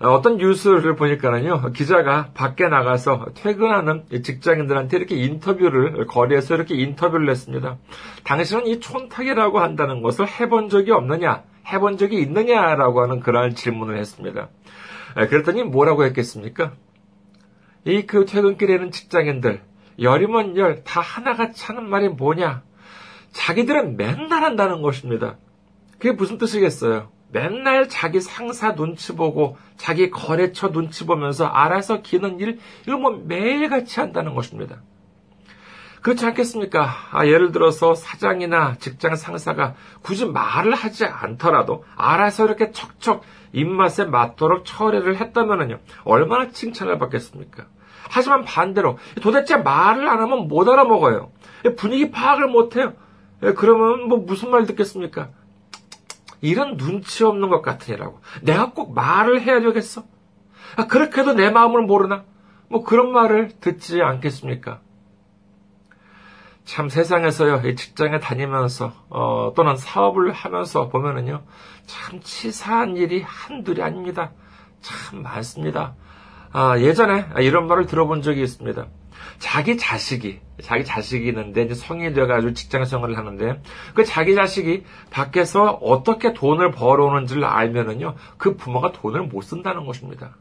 어떤 0.00 0.36
뉴스를 0.36 0.94
보니까는요, 0.94 1.72
기자가 1.72 2.30
밖에 2.32 2.68
나가서 2.68 3.30
퇴근하는 3.34 4.04
직장인들한테 4.22 4.96
이렇게 4.96 5.16
인터뷰를, 5.16 6.06
거리에서 6.06 6.54
이렇게 6.54 6.76
인터뷰를 6.76 7.28
했습니다. 7.28 7.78
당신은 8.22 8.68
이 8.68 8.78
촌탁이라고 8.78 9.58
한다는 9.58 10.02
것을 10.02 10.28
해본 10.28 10.68
적이 10.68 10.92
없느냐? 10.92 11.42
해본 11.72 11.98
적이 11.98 12.20
있느냐라고 12.20 13.02
하는 13.02 13.20
그러한 13.20 13.54
질문을 13.54 13.98
했습니다. 13.98 14.48
그랬더니 15.14 15.64
뭐라고 15.64 16.04
했겠습니까? 16.04 16.72
이 17.84 18.02
그 18.06 18.24
퇴근길에는 18.26 18.90
직장인들, 18.90 19.62
열이면 20.00 20.56
열, 20.56 20.84
다 20.84 21.00
하나같이 21.00 21.64
하는 21.66 21.88
말이 21.88 22.08
뭐냐? 22.08 22.62
자기들은 23.32 23.96
맨날 23.96 24.44
한다는 24.44 24.82
것입니다. 24.82 25.36
그게 25.92 26.12
무슨 26.12 26.38
뜻이겠어요? 26.38 27.10
맨날 27.30 27.88
자기 27.88 28.20
상사 28.20 28.74
눈치 28.74 29.14
보고 29.14 29.56
자기 29.76 30.10
거래처 30.10 30.70
눈치 30.70 31.04
보면서 31.06 31.46
알아서 31.46 32.02
기는 32.02 32.40
일, 32.40 32.58
이걸 32.82 32.98
뭐 32.98 33.10
매일같이 33.26 34.00
한다는 34.00 34.34
것입니다. 34.34 34.82
그렇지 36.02 36.24
않겠습니까? 36.26 36.88
아, 37.10 37.26
예를 37.26 37.52
들어서 37.52 37.94
사장이나 37.94 38.76
직장 38.78 39.16
상사가 39.16 39.74
굳이 40.02 40.26
말을 40.26 40.74
하지 40.74 41.04
않더라도 41.04 41.84
알아서 41.96 42.44
이렇게 42.44 42.70
척척 42.72 43.22
입맛에 43.52 44.04
맞도록 44.04 44.64
처리를 44.64 45.16
했다면요 45.16 45.78
얼마나 46.04 46.48
칭찬을 46.48 46.98
받겠습니까? 46.98 47.66
하지만 48.10 48.44
반대로 48.44 48.98
도대체 49.22 49.56
말을 49.56 50.08
안 50.08 50.20
하면 50.20 50.48
못 50.48 50.68
알아먹어요. 50.68 51.30
분위기 51.76 52.10
파악을 52.10 52.48
못 52.48 52.76
해요. 52.76 52.94
예, 53.42 53.52
그러면 53.52 54.08
뭐 54.08 54.18
무슨 54.18 54.50
말 54.50 54.66
듣겠습니까? 54.66 55.28
이런 56.40 56.76
눈치 56.76 57.24
없는 57.24 57.48
것 57.48 57.62
같으니라고. 57.62 58.20
내가 58.42 58.70
꼭 58.70 58.94
말을 58.94 59.42
해야 59.42 59.60
되겠어? 59.60 60.04
아, 60.76 60.86
그렇게 60.86 61.20
해도 61.20 61.34
내 61.34 61.50
마음을 61.50 61.82
모르나? 61.82 62.24
뭐 62.68 62.84
그런 62.84 63.12
말을 63.12 63.50
듣지 63.60 64.00
않겠습니까? 64.02 64.80
참 66.68 66.90
세상에서요, 66.90 67.62
이 67.66 67.76
직장에 67.76 68.20
다니면서, 68.20 68.92
어, 69.08 69.54
또는 69.56 69.74
사업을 69.74 70.32
하면서 70.32 70.90
보면은요, 70.90 71.42
참 71.86 72.20
치사한 72.20 72.98
일이 72.98 73.22
한둘이 73.22 73.80
아닙니다. 73.80 74.32
참 74.82 75.22
많습니다. 75.22 75.94
아, 76.52 76.78
예전에 76.78 77.24
이런 77.38 77.68
말을 77.68 77.86
들어본 77.86 78.20
적이 78.20 78.42
있습니다. 78.42 78.86
자기 79.38 79.78
자식이, 79.78 80.40
자기 80.62 80.84
자식이 80.84 81.26
있는데 81.28 81.62
이제 81.62 81.72
성인이 81.72 82.12
돼가지고 82.12 82.52
직장 82.52 82.84
생활을 82.84 83.16
하는데 83.16 83.62
그 83.94 84.04
자기 84.04 84.34
자식이 84.34 84.84
밖에서 85.10 85.70
어떻게 85.80 86.34
돈을 86.34 86.72
벌어오는지를 86.72 87.46
알면은요, 87.46 88.14
그 88.36 88.56
부모가 88.56 88.92
돈을 88.92 89.22
못 89.22 89.40
쓴다는 89.40 89.86
것입니다. 89.86 90.36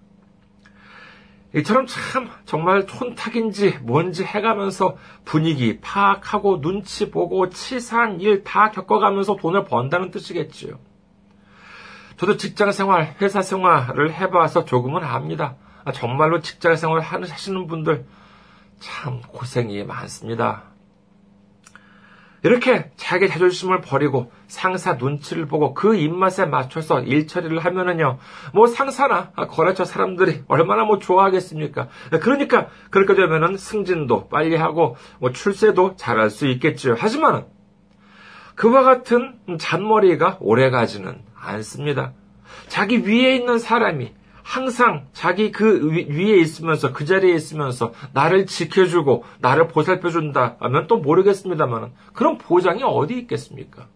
이처럼 1.56 1.88
참 1.88 2.30
정말 2.46 2.86
촌탁인지 2.86 3.80
뭔지 3.82 4.24
해가면서 4.24 4.98
분위기 5.25 5.80
파악하고 5.80 6.62
눈치 6.62 7.10
보고 7.10 7.50
치사한 7.50 8.20
일 8.22 8.44
다 8.44 8.72
겪어가면서 8.72 9.38
돈을 9.38 9.63
번다는 9.66 10.12
뜻이겠지요. 10.12 10.77
저도 12.18 12.38
직장 12.38 12.72
생활, 12.72 13.16
회사 13.22 13.42
생활을 13.42 14.13
해봐서 14.13 14.66
조금은 14.66 15.04
압니다. 15.04 15.56
아, 15.86 15.92
정말로 15.92 16.42
직장 16.42 16.75
생활 16.75 17.00
하시는 17.01 17.68
분들 17.68 18.06
참 18.80 19.22
고생이 19.22 19.84
많습니다. 19.84 20.63
이렇게 22.44 22.91
자기 22.98 23.27
자존심을 23.27 23.82
버리고 23.82 24.32
상사 24.48 24.94
눈치를 24.94 25.48
보고 25.48 25.74
그 25.74 25.96
입맛에 25.96 26.46
맞춰서 26.46 27.01
일처리를 27.01 27.60
하면은요, 27.60 28.20
뭐 28.53 28.67
상사나 28.67 29.32
거래처 29.32 29.86
사람들이 29.86 30.44
얼마나 30.48 30.84
뭐 30.84 31.00
좋아하겠습니까? 31.00 31.88
그러니까 32.22 32.67
그렇게 32.91 33.15
되면은 33.15 33.58
승진도 33.58 34.29
빨리 34.29 34.56
하고 34.56 34.96
뭐 35.20 35.32
출세도 35.32 35.96
잘할 35.96 36.29
수 36.29 36.48
있겠죠. 36.48 36.96
하지만 36.98 37.46
그와 38.56 38.84
같은 38.84 39.39
잔머리가 39.60 40.38
오래 40.39 40.70
가지는 40.70 41.22
않습니다. 41.36 42.13
자기 42.67 43.08
위에 43.08 43.36
있는 43.36 43.60
사람이 43.60 44.13
항상 44.48 45.08
자기 45.12 45.51
그 45.51 45.92
위에 45.92 46.38
있으면서 46.38 46.94
그 46.94 47.04
자리에 47.04 47.36
있으면서 47.36 47.92
나를 48.13 48.46
지켜주고 48.46 49.25
나를 49.39 49.68
보살펴준다 49.68 50.56
하면 50.62 50.88
또 50.88 51.00
모르겠습니다만 51.00 51.92
그런 52.13 52.38
보장이 52.38 52.82
어디 52.82 53.18
있겠습니까? 53.20 53.88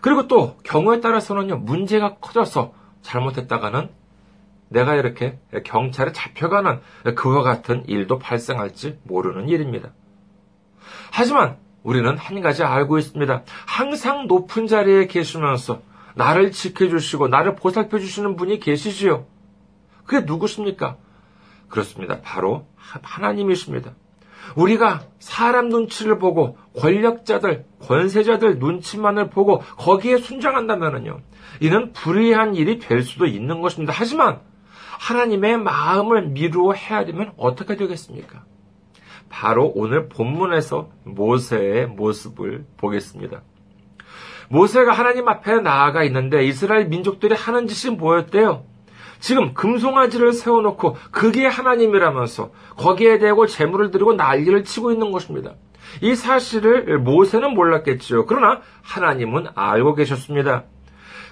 그리고 0.00 0.26
또 0.26 0.56
경우에 0.64 1.00
따라서는요 1.00 1.58
문제가 1.58 2.14
커져서 2.14 2.72
잘못했다가는 3.02 3.90
내가 4.70 4.94
이렇게 4.94 5.38
경찰에 5.64 6.12
잡혀가는 6.12 6.80
그와 7.14 7.42
같은 7.42 7.84
일도 7.86 8.18
발생할지 8.18 8.98
모르는 9.02 9.50
일입니다. 9.50 9.90
하지만 11.12 11.58
우리는 11.82 12.16
한 12.16 12.40
가지 12.40 12.64
알고 12.64 12.96
있습니다. 12.96 13.42
항상 13.66 14.28
높은 14.28 14.66
자리에 14.66 15.08
계시면서 15.08 15.82
나를 16.14 16.50
지켜주시고 16.52 17.28
나를 17.28 17.56
보살펴 17.56 17.98
주시는 17.98 18.36
분이 18.36 18.60
계시지요. 18.60 19.26
그게 20.04 20.24
누구십니까? 20.24 20.96
그렇습니다. 21.68 22.20
바로 22.20 22.66
하나님이십니다. 22.76 23.94
우리가 24.56 25.02
사람 25.18 25.68
눈치를 25.68 26.18
보고 26.18 26.58
권력자들, 26.78 27.64
권세자들 27.80 28.58
눈치만을 28.58 29.30
보고 29.30 29.60
거기에 29.78 30.18
순장한다면요. 30.18 31.20
이는 31.60 31.92
불의한 31.92 32.54
일이 32.56 32.78
될 32.78 33.02
수도 33.02 33.26
있는 33.26 33.60
것입니다. 33.60 33.92
하지만 33.96 34.40
하나님의 34.98 35.58
마음을 35.58 36.28
미루어 36.28 36.72
헤아리면 36.72 37.32
어떻게 37.36 37.76
되겠습니까? 37.76 38.44
바로 39.28 39.72
오늘 39.74 40.08
본문에서 40.08 40.90
모세의 41.04 41.86
모습을 41.86 42.66
보겠습니다. 42.76 43.42
모세가 44.52 44.92
하나님 44.92 45.28
앞에 45.28 45.60
나아가 45.60 46.04
있는데 46.04 46.44
이스라엘 46.44 46.86
민족들이 46.86 47.34
하는 47.34 47.66
짓이 47.66 47.96
뭐였대요? 47.96 48.64
지금 49.18 49.54
금송아지를 49.54 50.34
세워놓고 50.34 50.96
그게 51.10 51.46
하나님이라면서 51.46 52.50
거기에 52.76 53.18
대고 53.18 53.46
재물을 53.46 53.90
드리고 53.90 54.12
난리를 54.12 54.64
치고 54.64 54.92
있는 54.92 55.10
것입니다. 55.10 55.54
이 56.02 56.14
사실을 56.14 56.98
모세는 56.98 57.54
몰랐겠지요. 57.54 58.26
그러나 58.26 58.60
하나님은 58.82 59.46
알고 59.54 59.94
계셨습니다. 59.94 60.64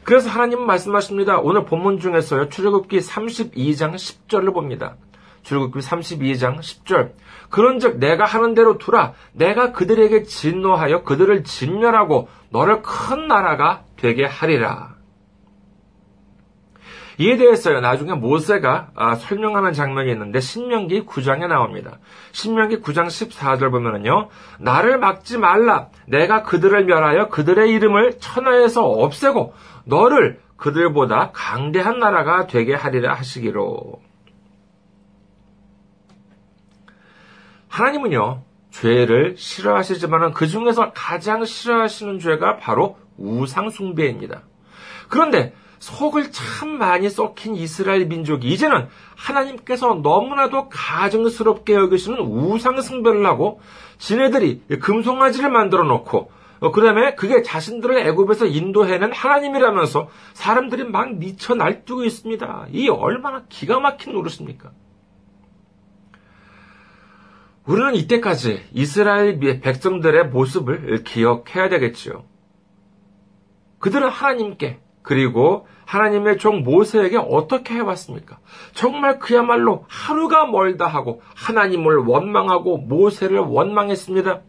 그래서 0.05 0.31
하나님은 0.31 0.65
말씀하십니다. 0.65 1.41
오늘 1.41 1.67
본문 1.67 2.01
중에서요. 2.01 2.49
출애굽기 2.49 3.01
32장 3.01 3.97
10절을 3.97 4.55
봅니다. 4.55 4.97
출애굽기 5.43 5.81
32장 5.81 6.59
10절. 6.61 7.13
그런즉 7.51 7.99
내가 7.99 8.25
하는 8.25 8.55
대로 8.55 8.79
두라. 8.79 9.13
내가 9.33 9.73
그들에게 9.73 10.23
진노하여 10.23 11.03
그들을 11.03 11.45
진멸하고 11.45 12.29
너를 12.51 12.83
큰 12.83 13.29
나라가 13.29 13.85
되게 13.97 14.25
하리라. 14.25 15.01
이에 17.19 17.37
대해서요, 17.37 17.81
나중에 17.81 18.15
모세가 18.15 18.93
아, 18.95 19.15
설명하는 19.15 19.75
장면이 19.75 20.11
있는데, 20.11 20.41
신명기 20.41 21.05
9장에 21.05 21.49
나옵니다. 21.49 21.99
신명기 22.33 22.81
9장 22.81 23.09
14절 23.09 23.71
보면은요, 23.71 24.31
나를 24.59 24.99
막지 24.99 25.37
말라. 25.37 25.89
내가 26.07 26.43
그들을 26.43 26.87
멸하여 26.87 27.29
그들의 27.29 27.71
이름을 27.73 28.21
천하에서 28.21 28.87
없애고, 28.87 29.53
너를 29.85 30.41
그들보다 30.57 31.33
강대한 31.33 31.99
나라가 31.99 32.47
되게 32.47 32.75
하리라 32.75 33.13
하시기로. 33.13 34.01
하나님은요, 37.69 38.43
죄를 38.71 39.35
싫어하시지만 39.37 40.33
그 40.33 40.47
중에서 40.47 40.93
가장 40.93 41.45
싫어하시는 41.45 42.19
죄가 42.19 42.57
바로 42.57 42.97
우상숭배입니다. 43.19 44.43
그런데 45.09 45.55
속을 45.81 46.31
참 46.31 46.79
많이 46.79 47.09
썩힌 47.09 47.57
이스라엘 47.57 48.07
민족이 48.07 48.49
이제는 48.49 48.89
하나님께서 49.17 49.95
너무나도 49.95 50.69
가증스럽게 50.69 51.75
여기시는 51.75 52.21
우상숭배를 52.21 53.25
하고 53.27 53.61
지네들이 53.99 54.63
금송아지를 54.81 55.51
만들어 55.51 55.85
놓고 55.85 56.31
어, 56.61 56.73
그 56.73 56.83
다음에 56.83 57.15
그게 57.15 57.43
자신들을 57.43 58.07
애굽에서 58.07 58.47
인도해낸 58.47 59.13
하나님이라면서 59.13 60.09
사람들이 60.35 60.85
막 60.85 61.15
미쳐 61.15 61.55
날뛰고 61.55 62.05
있습니다. 62.05 62.67
이 62.73 62.91
얼마나 62.91 63.45
기가 63.49 63.81
막힌 63.81 64.13
노릇입니까? 64.13 64.71
우리는 67.67 67.95
이때까지 67.95 68.63
이스라엘 68.73 69.39
백성들의 69.61 70.29
모습을 70.29 71.05
기억해야 71.05 71.69
되겠지요. 71.69 72.25
그들은 73.79 74.09
하나님께 74.09 74.81
그리고 75.03 75.67
하나님의 75.87 76.39
종 76.39 76.63
모세에게 76.63 77.17
어떻게 77.17 77.75
해왔습니까? 77.75 78.39
정말 78.75 79.19
그야말로 79.19 79.85
하루가 79.89 80.47
멀다 80.47 80.87
하고 80.87 81.23
하나님을 81.35 81.97
원망하고 81.97 82.79
모세를 82.79 83.39
원망했습니다. 83.39 84.41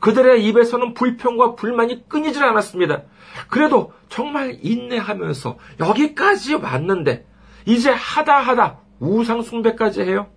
그들의 0.00 0.44
입에서는 0.46 0.94
불평과 0.94 1.54
불만이 1.54 2.08
끊이질 2.08 2.44
않았습니다. 2.44 3.02
그래도 3.48 3.92
정말 4.08 4.58
인내하면서 4.62 5.58
여기까지 5.80 6.54
왔는데 6.54 7.26
이제 7.66 7.90
하다 7.90 8.38
하다 8.38 8.80
우상숭배까지 9.00 10.02
해요. 10.02 10.28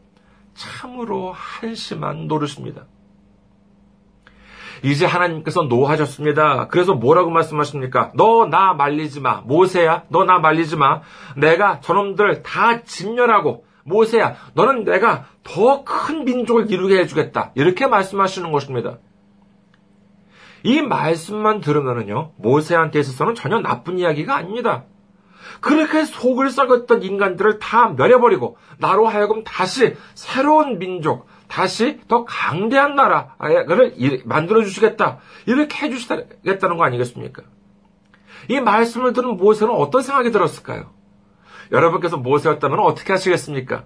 참으로 0.57 1.31
한심한 1.33 2.27
노릇입니다. 2.27 2.85
이제 4.83 5.05
하나님께서 5.05 5.63
노하셨습니다. 5.63 6.67
그래서 6.67 6.93
뭐라고 6.93 7.29
말씀하십니까? 7.31 8.11
너 8.15 8.45
나 8.45 8.73
말리지 8.73 9.21
마. 9.21 9.41
모세야, 9.41 10.03
너 10.09 10.23
나 10.25 10.39
말리지 10.39 10.75
마. 10.75 11.01
내가 11.35 11.79
저놈들 11.79 12.43
다 12.43 12.83
진멸하고, 12.83 13.65
모세야, 13.85 14.35
너는 14.53 14.83
내가 14.83 15.25
더 15.43 15.83
큰 15.83 16.25
민족을 16.25 16.69
이루게 16.71 16.99
해주겠다. 16.99 17.51
이렇게 17.55 17.87
말씀하시는 17.87 18.51
것입니다. 18.51 18.97
이 20.63 20.81
말씀만 20.81 21.61
들으면요, 21.61 22.33
모세한테 22.37 22.99
있어서는 22.99 23.33
전혀 23.35 23.59
나쁜 23.59 23.97
이야기가 23.97 24.35
아닙니다. 24.35 24.85
그렇게 25.61 26.05
속을 26.05 26.49
썩었던 26.49 27.03
인간들을 27.03 27.59
다 27.59 27.89
멸해버리고 27.89 28.57
나로 28.79 29.07
하여금 29.07 29.43
다시 29.43 29.95
새로운 30.13 30.79
민족, 30.79 31.27
다시 31.47 31.99
더 32.07 32.25
강대한 32.25 32.95
나라를 32.95 34.23
만들어 34.25 34.63
주시겠다. 34.63 35.19
이렇게 35.45 35.85
해 35.85 35.89
주시겠다는 35.89 36.77
거 36.77 36.83
아니겠습니까? 36.83 37.43
이 38.49 38.59
말씀을 38.59 39.13
들은 39.13 39.37
모세는 39.37 39.73
어떤 39.73 40.01
생각이 40.01 40.31
들었을까요? 40.31 40.91
여러분께서 41.71 42.17
모세였다면 42.17 42.79
어떻게 42.79 43.13
하시겠습니까? 43.13 43.85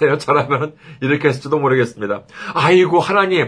글쎄요, 0.00 0.16
저라면 0.16 0.76
이렇게 1.02 1.28
했을지도 1.28 1.58
모르겠습니다. 1.58 2.22
아이고, 2.54 3.00
하나님, 3.00 3.46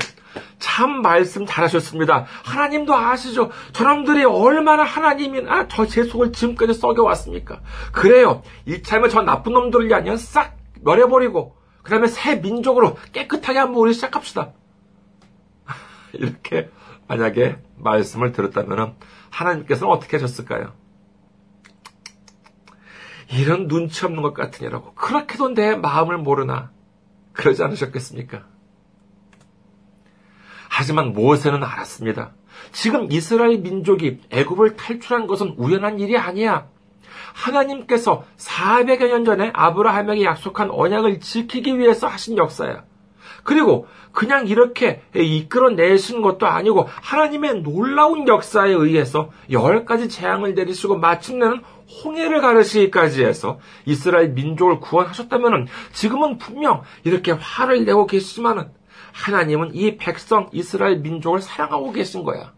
참 0.58 1.00
말씀 1.00 1.46
잘하셨습니다. 1.46 2.26
하나님도 2.44 2.94
아시죠? 2.94 3.50
저놈들이 3.72 4.24
얼마나 4.24 4.82
하나님이나 4.82 5.68
저제 5.68 6.04
속을 6.04 6.32
지금까지 6.32 6.74
썩여왔습니까? 6.74 7.60
그래요. 7.92 8.42
이참에 8.66 9.08
저 9.08 9.22
나쁜 9.22 9.54
놈들이 9.54 9.92
아니면 9.94 10.18
싹 10.18 10.58
멸해버리고, 10.82 11.56
그 11.82 11.90
다음에 11.90 12.06
새 12.06 12.36
민족으로 12.36 12.98
깨끗하게 13.14 13.58
한번 13.58 13.80
우리 13.80 13.94
시작합시다. 13.94 14.52
이렇게 16.12 16.68
만약에 17.08 17.56
말씀을 17.78 18.32
들었다면 18.32 18.96
하나님께서는 19.30 19.90
어떻게 19.90 20.18
하셨을까요? 20.18 20.74
이런 23.32 23.66
눈치 23.68 24.04
없는 24.04 24.22
것 24.22 24.34
같으냐라고. 24.34 24.94
그렇게도 24.94 25.54
내 25.54 25.74
마음을 25.74 26.18
모르나. 26.18 26.70
그러지 27.32 27.62
않으셨겠습니까? 27.62 28.44
하지만 30.68 31.12
모세는 31.12 31.62
알았습니다. 31.64 32.32
지금 32.72 33.10
이스라엘 33.10 33.58
민족이 33.58 34.20
애굽을 34.30 34.76
탈출한 34.76 35.26
것은 35.26 35.54
우연한 35.56 35.98
일이 35.98 36.16
아니야. 36.16 36.68
하나님께서 37.34 38.24
400여 38.36 39.08
년 39.08 39.24
전에 39.24 39.50
아브라함에게 39.54 40.24
약속한 40.24 40.70
언약을 40.70 41.20
지키기 41.20 41.78
위해서 41.78 42.06
하신 42.06 42.36
역사야. 42.36 42.84
그리고 43.44 43.86
그냥 44.12 44.46
이렇게 44.46 45.02
이끌어내신 45.14 46.22
것도 46.22 46.46
아니고 46.46 46.88
하나님의 47.00 47.62
놀라운 47.62 48.28
역사에 48.28 48.70
의해서 48.70 49.30
열 49.50 49.84
가지 49.84 50.08
재앙을 50.08 50.54
내리시고 50.54 50.98
마침내는 50.98 51.62
홍해를 52.04 52.40
가르시기까지 52.40 53.24
해서 53.24 53.58
이스라엘 53.84 54.30
민족을 54.30 54.80
구원하셨다면 54.80 55.66
지금은 55.92 56.38
분명 56.38 56.82
이렇게 57.04 57.32
화를 57.32 57.84
내고 57.84 58.06
계시지만은 58.06 58.70
하나님은 59.12 59.74
이 59.74 59.96
백성 59.96 60.48
이스라엘 60.52 60.98
민족을 60.98 61.40
사랑하고 61.40 61.92
계신 61.92 62.24
거야. 62.24 62.52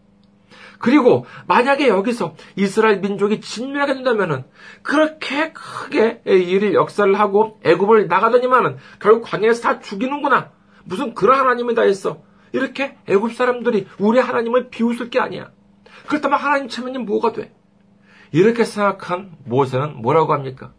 그리고 0.79 1.25
만약에 1.47 1.87
여기서 1.87 2.35
이스라엘 2.55 2.99
민족이 2.99 3.41
진멸하게 3.41 3.95
된다면은 3.95 4.43
그렇게 4.83 5.51
크게 5.53 6.21
일을 6.25 6.73
역사를 6.73 7.11
하고 7.19 7.59
애굽을 7.63 8.07
나가더니만은 8.07 8.77
결국 8.99 9.23
광야에서 9.23 9.61
다 9.61 9.79
죽이는구나. 9.79 10.51
무슨 10.83 11.13
그런 11.13 11.39
하나님이 11.39 11.75
다 11.75 11.85
있어. 11.85 12.21
이렇게 12.51 12.97
애굽 13.07 13.33
사람들이 13.33 13.87
우리 13.99 14.19
하나님을 14.19 14.69
비웃을 14.69 15.09
게 15.09 15.19
아니야. 15.19 15.51
그렇다면 16.07 16.39
하나님 16.39 16.67
체면이 16.67 16.99
뭐가 16.99 17.31
돼? 17.31 17.53
이렇게 18.31 18.63
생각한 18.63 19.31
모세는 19.45 20.01
뭐라고 20.01 20.33
합니까? 20.33 20.71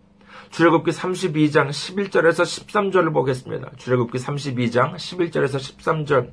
출애굽기 0.50 0.90
32장 0.90 1.68
11절에서 1.68 2.42
13절을 2.42 3.12
보겠습니다. 3.12 3.72
출애굽기 3.76 4.18
32장 4.18 4.94
11절에서 4.94 5.56
13절. 5.56 6.30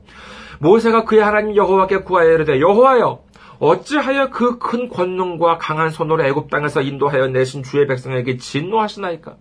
모세가 0.60 1.06
그의 1.06 1.24
하나님 1.24 1.56
여호와께 1.56 2.00
구하여 2.00 2.32
이르되 2.34 2.60
여호와여 2.60 3.24
어찌하여 3.60 4.30
그 4.30 4.60
큰 4.60 4.90
권능과 4.90 5.58
강한 5.58 5.90
손으로 5.90 6.24
애굽 6.26 6.50
땅에서 6.50 6.82
인도하여 6.82 7.28
내신 7.28 7.64
주의 7.64 7.88
백성에게 7.88 8.38
진노하시나이까? 8.38 9.36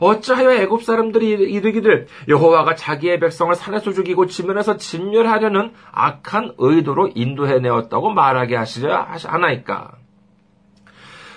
어찌하여 0.00 0.52
애굽 0.54 0.82
사람들이 0.82 1.28
이르기를 1.28 2.08
여호와가 2.28 2.74
자기의 2.74 3.20
백성을 3.20 3.54
산에서 3.54 3.92
죽이고 3.92 4.26
지면에서 4.26 4.76
진멸하려는 4.76 5.72
악한 5.92 6.54
의도로 6.58 7.10
인도해 7.14 7.60
내었다고 7.60 8.10
말하게 8.10 8.56
하시려 8.56 9.06
하나이까? 9.24 9.92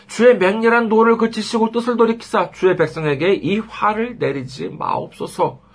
주의 0.07 0.37
맹렬한 0.37 0.89
노를 0.89 1.17
그치시고 1.17 1.71
뜻을 1.71 1.97
돌이키사 1.97 2.51
주의 2.51 2.75
백성에게 2.75 3.33
이 3.33 3.59
화를 3.59 4.17
내리지 4.19 4.69
마옵소서. 4.69 5.65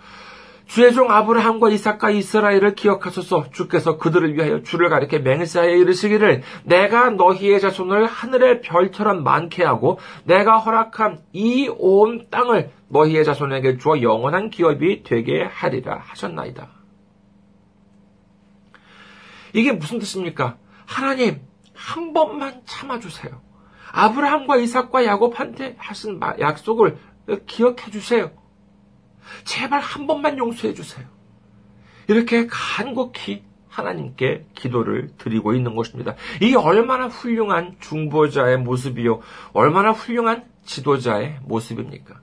주의 0.67 0.91
종 0.95 1.11
아브라함과 1.11 1.69
이삭과 1.69 2.11
이스라엘을 2.11 2.75
기억하소서 2.75 3.51
주께서 3.51 3.99
그들을 3.99 4.35
위하여 4.35 4.63
주를 4.63 4.89
가리켜 4.89 5.19
맹세하여 5.19 5.71
이르시기를 5.77 6.43
내가 6.65 7.11
너희의 7.11 7.61
자손을 7.61 8.07
하늘의 8.07 8.63
별처럼 8.63 9.23
많게 9.23 9.65
하고 9.65 9.99
내가 10.25 10.57
허락한 10.59 11.25
이 11.35 11.69
온 11.69 12.27
땅을 12.31 12.71
너희의 12.89 13.25
자손에게 13.27 13.77
주어 13.77 14.01
영원한 14.01 14.49
기업이 14.49 15.03
되게 15.03 15.43
하리라 15.43 15.99
하셨나이다. 16.07 16.69
이게 19.53 19.73
무슨 19.73 19.99
뜻입니까? 19.99 20.57
하나님 20.87 21.43
한 21.75 22.15
번만 22.15 22.63
참아주세요. 22.65 23.52
아브라함과 23.93 24.57
이삭과 24.57 25.05
야곱한테 25.05 25.77
하신 25.79 26.21
약속을 26.41 26.99
기억해 27.47 27.91
주세요. 27.91 28.31
제발 29.45 29.81
한 29.81 30.07
번만 30.07 30.39
용서해 30.39 30.75
주세요. 30.75 31.07
이렇게 32.09 32.47
간곡히 32.49 33.45
하나님께 33.69 34.47
기도를 34.55 35.11
드리고 35.17 35.55
있는 35.55 35.75
것입니다. 35.75 36.15
이 36.43 36.55
얼마나 36.55 37.07
훌륭한 37.07 37.77
중보자의 37.81 38.59
모습이요. 38.59 39.21
얼마나 39.55 39.93
훌륭한 39.93 40.45
지도자의 40.65 41.39
모습입니까? 41.45 42.21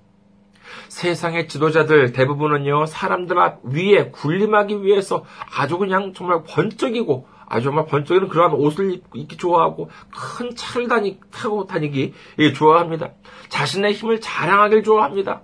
세상의 0.89 1.47
지도자들 1.47 2.11
대부분은요, 2.13 2.85
사람들 2.85 3.39
앞 3.39 3.61
위에 3.63 4.11
군림하기 4.11 4.83
위해서 4.83 5.23
아주 5.57 5.77
그냥 5.77 6.13
정말 6.13 6.43
번쩍이고 6.43 7.27
아주 7.49 7.65
정말 7.65 7.85
번쩍이는 7.87 8.29
그러한 8.29 8.53
옷을 8.53 9.01
입기 9.13 9.35
좋아하고 9.35 9.89
큰 10.11 10.55
차를 10.55 10.87
다니, 10.87 11.19
타고 11.31 11.65
다니기 11.65 12.13
좋아합니다. 12.55 13.11
자신의 13.49 13.93
힘을 13.93 14.21
자랑하길 14.21 14.83
좋아합니다. 14.83 15.41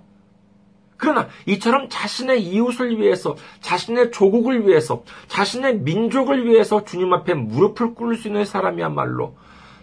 그러나 0.96 1.28
이처럼 1.44 1.88
자신의 1.90 2.42
이웃을 2.42 2.98
위해서, 2.98 3.36
자신의 3.60 4.12
조국을 4.12 4.66
위해서, 4.66 5.04
자신의 5.26 5.80
민족을 5.80 6.46
위해서 6.46 6.84
주님 6.84 7.12
앞에 7.12 7.34
무릎을 7.34 7.94
꿇을 7.94 8.16
수 8.16 8.28
있는 8.28 8.46
사람이야말로 8.46 9.36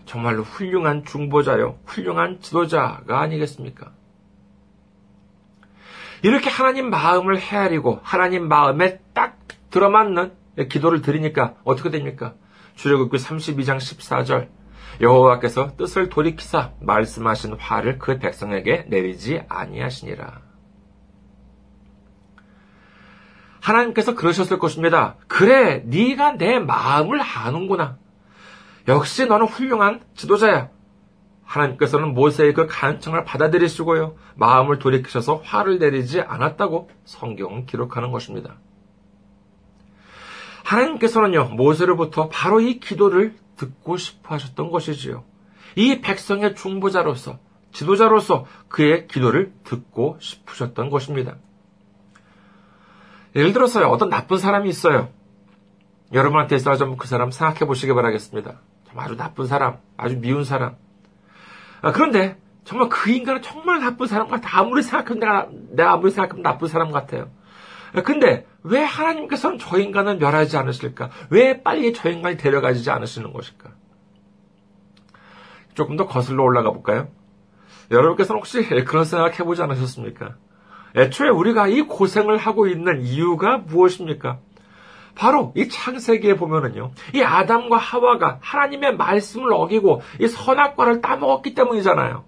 정말로 0.05 0.41
훌륭한 0.43 1.05
중보자요, 1.05 1.77
훌륭한 1.85 2.39
지도자가 2.41 3.19
아니겠습니까? 3.19 3.91
이렇게 6.23 6.49
하나님 6.49 6.89
마음을 6.89 7.37
헤아리고 7.37 7.99
하나님 8.01 8.47
마음에 8.47 8.99
딱 9.13 9.37
들어맞는 9.69 10.31
기도를 10.69 11.01
드리니까 11.01 11.55
어떻게 11.63 11.89
됩니까? 11.89 12.35
주력극기 12.75 13.17
32장 13.17 13.77
14절 13.77 14.49
여호와께서 15.01 15.75
뜻을 15.75 16.09
돌이키사 16.09 16.73
말씀하신 16.79 17.55
화를 17.59 17.97
그 17.99 18.19
백성에게 18.19 18.85
내리지 18.89 19.43
아니하시니라. 19.47 20.41
하나님께서 23.59 24.13
그러셨을 24.13 24.59
것입니다. 24.59 25.15
그래, 25.27 25.83
네가 25.85 26.33
내 26.37 26.59
마음을 26.59 27.21
아는구나. 27.21 27.97
역시 28.89 29.25
너는 29.25 29.47
훌륭한 29.47 30.01
지도자야. 30.15 30.69
하나님께서는 31.45 32.13
모세의 32.13 32.53
그 32.53 32.67
간청을 32.67 33.23
받아들이시고요. 33.23 34.15
마음을 34.35 34.79
돌이키셔서 34.79 35.41
화를 35.43 35.79
내리지 35.79 36.21
않았다고 36.21 36.89
성경은 37.05 37.65
기록하는 37.65 38.11
것입니다. 38.11 38.57
하나님께서는요, 40.63 41.49
모세로부터 41.55 42.29
바로 42.29 42.59
이 42.59 42.79
기도를 42.79 43.35
듣고 43.57 43.97
싶어 43.97 44.35
하셨던 44.35 44.71
것이지요. 44.71 45.23
이 45.75 46.01
백성의 46.01 46.55
중보자로서, 46.55 47.39
지도자로서 47.71 48.45
그의 48.69 49.07
기도를 49.07 49.53
듣고 49.63 50.17
싶으셨던 50.19 50.89
것입니다. 50.89 51.35
예를 53.35 53.53
들어서요, 53.53 53.87
어떤 53.87 54.09
나쁜 54.09 54.37
사람이 54.37 54.69
있어요. 54.69 55.09
여러분한테 56.13 56.55
있어 56.55 56.75
좀 56.75 56.97
그 56.97 57.07
사람 57.07 57.31
생각해 57.31 57.65
보시기 57.65 57.93
바라겠습니다. 57.93 58.59
아주 58.95 59.17
나쁜 59.17 59.47
사람, 59.47 59.79
아주 59.97 60.19
미운 60.19 60.43
사람. 60.43 60.75
아, 61.81 61.91
그런데 61.91 62.37
정말 62.63 62.89
그 62.89 63.09
인간은 63.09 63.41
정말 63.41 63.79
나쁜 63.79 64.07
사람 64.07 64.27
같아. 64.27 64.59
아무리 64.59 64.83
생각해도 64.83 65.15
내가, 65.15 65.47
내가 65.71 65.93
아무리 65.93 66.11
생각해도 66.11 66.41
나쁜 66.43 66.67
사람 66.67 66.91
같아요. 66.91 67.29
아, 67.95 68.01
근데 68.01 68.45
왜 68.63 68.81
하나님께서는 68.81 69.59
저 69.59 69.77
인간을 69.77 70.17
멸하지 70.17 70.57
않으실까? 70.57 71.09
왜 71.29 71.61
빨리 71.61 71.93
저 71.93 72.09
인간이 72.09 72.37
데려가지 72.37 72.89
않으시는 72.89 73.33
것일까? 73.33 73.71
조금 75.73 75.95
더 75.95 76.07
거슬러 76.07 76.43
올라가 76.43 76.71
볼까요? 76.71 77.09
여러분께서는 77.91 78.39
혹시 78.39 78.63
그런 78.85 79.05
생각 79.05 79.39
해 79.39 79.43
보지 79.43 79.61
않으셨습니까? 79.61 80.35
애초에 80.95 81.29
우리가 81.29 81.67
이 81.67 81.81
고생을 81.81 82.37
하고 82.37 82.67
있는 82.67 83.01
이유가 83.01 83.57
무엇입니까? 83.57 84.39
바로 85.15 85.53
이 85.55 85.67
창세기에 85.67 86.35
보면은요, 86.35 86.91
이 87.13 87.21
아담과 87.21 87.77
하와가 87.77 88.39
하나님의 88.41 88.97
말씀을 88.97 89.53
어기고 89.53 90.01
이 90.19 90.27
선악과를 90.27 91.01
따먹었기 91.01 91.53
때문이잖아요. 91.53 92.23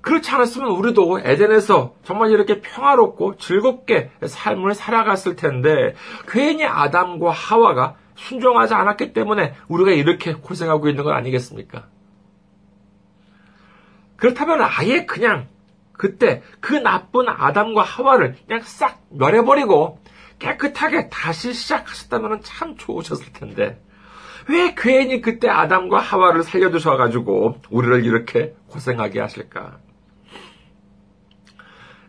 그렇지 0.00 0.30
않았으면 0.30 0.70
우리도 0.70 1.20
에덴에서 1.20 1.94
정말 2.04 2.30
이렇게 2.30 2.60
평화롭고 2.60 3.36
즐겁게 3.36 4.10
삶을 4.24 4.74
살아갔을 4.74 5.36
텐데, 5.36 5.94
괜히 6.28 6.64
아담과 6.64 7.30
하와가 7.30 7.96
순종하지 8.16 8.74
않았기 8.74 9.12
때문에 9.12 9.54
우리가 9.68 9.90
이렇게 9.90 10.34
고생하고 10.34 10.88
있는 10.88 11.04
건 11.04 11.14
아니겠습니까? 11.14 11.86
그렇다면 14.16 14.60
아예 14.62 15.06
그냥 15.06 15.48
그때 15.92 16.42
그 16.60 16.74
나쁜 16.74 17.28
아담과 17.28 17.82
하와를 17.82 18.36
그냥 18.46 18.62
싹 18.62 19.00
멸해버리고 19.10 19.98
깨끗하게 20.38 21.08
다시 21.08 21.52
시작하셨다면 21.52 22.40
참 22.42 22.76
좋으셨을 22.76 23.32
텐데 23.32 23.82
왜 24.48 24.74
괜히 24.76 25.20
그때 25.20 25.48
아담과 25.48 25.98
하와를 25.98 26.42
살려두셔가지고 26.42 27.60
우리를 27.70 28.04
이렇게 28.04 28.54
고생하게 28.68 29.20
하실까? 29.20 29.78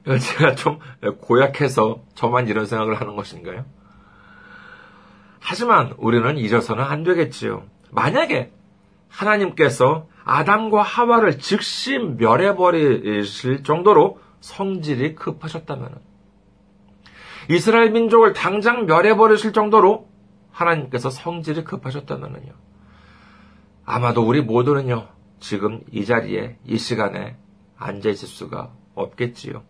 제가 0.05 0.55
좀 0.55 0.79
고약해서 1.19 2.03
저만 2.15 2.47
이런 2.47 2.65
생각을 2.65 2.99
하는 2.99 3.15
것인가요? 3.15 3.65
하지만 5.39 5.93
우리는 5.97 6.37
잊어서는 6.37 6.83
안 6.83 7.03
되겠지요. 7.03 7.63
만약에 7.91 8.51
하나님께서 9.09 10.07
아담과 10.23 10.81
하와를 10.81 11.39
즉시 11.39 11.97
멸해버리실 11.97 13.63
정도로 13.63 14.19
성질이 14.39 15.15
급하셨다면 15.15 15.99
이스라엘 17.49 17.91
민족을 17.91 18.33
당장 18.33 18.85
멸해버리실 18.85 19.51
정도로 19.51 20.07
하나님께서 20.51 21.09
성질이 21.09 21.63
급하셨다면요. 21.63 22.53
아마도 23.85 24.23
우리 24.23 24.41
모두는요, 24.41 25.07
지금 25.39 25.81
이 25.91 26.05
자리에, 26.05 26.57
이 26.65 26.77
시간에 26.77 27.35
앉아있을 27.77 28.27
수가 28.27 28.71
없겠지요. 28.93 29.63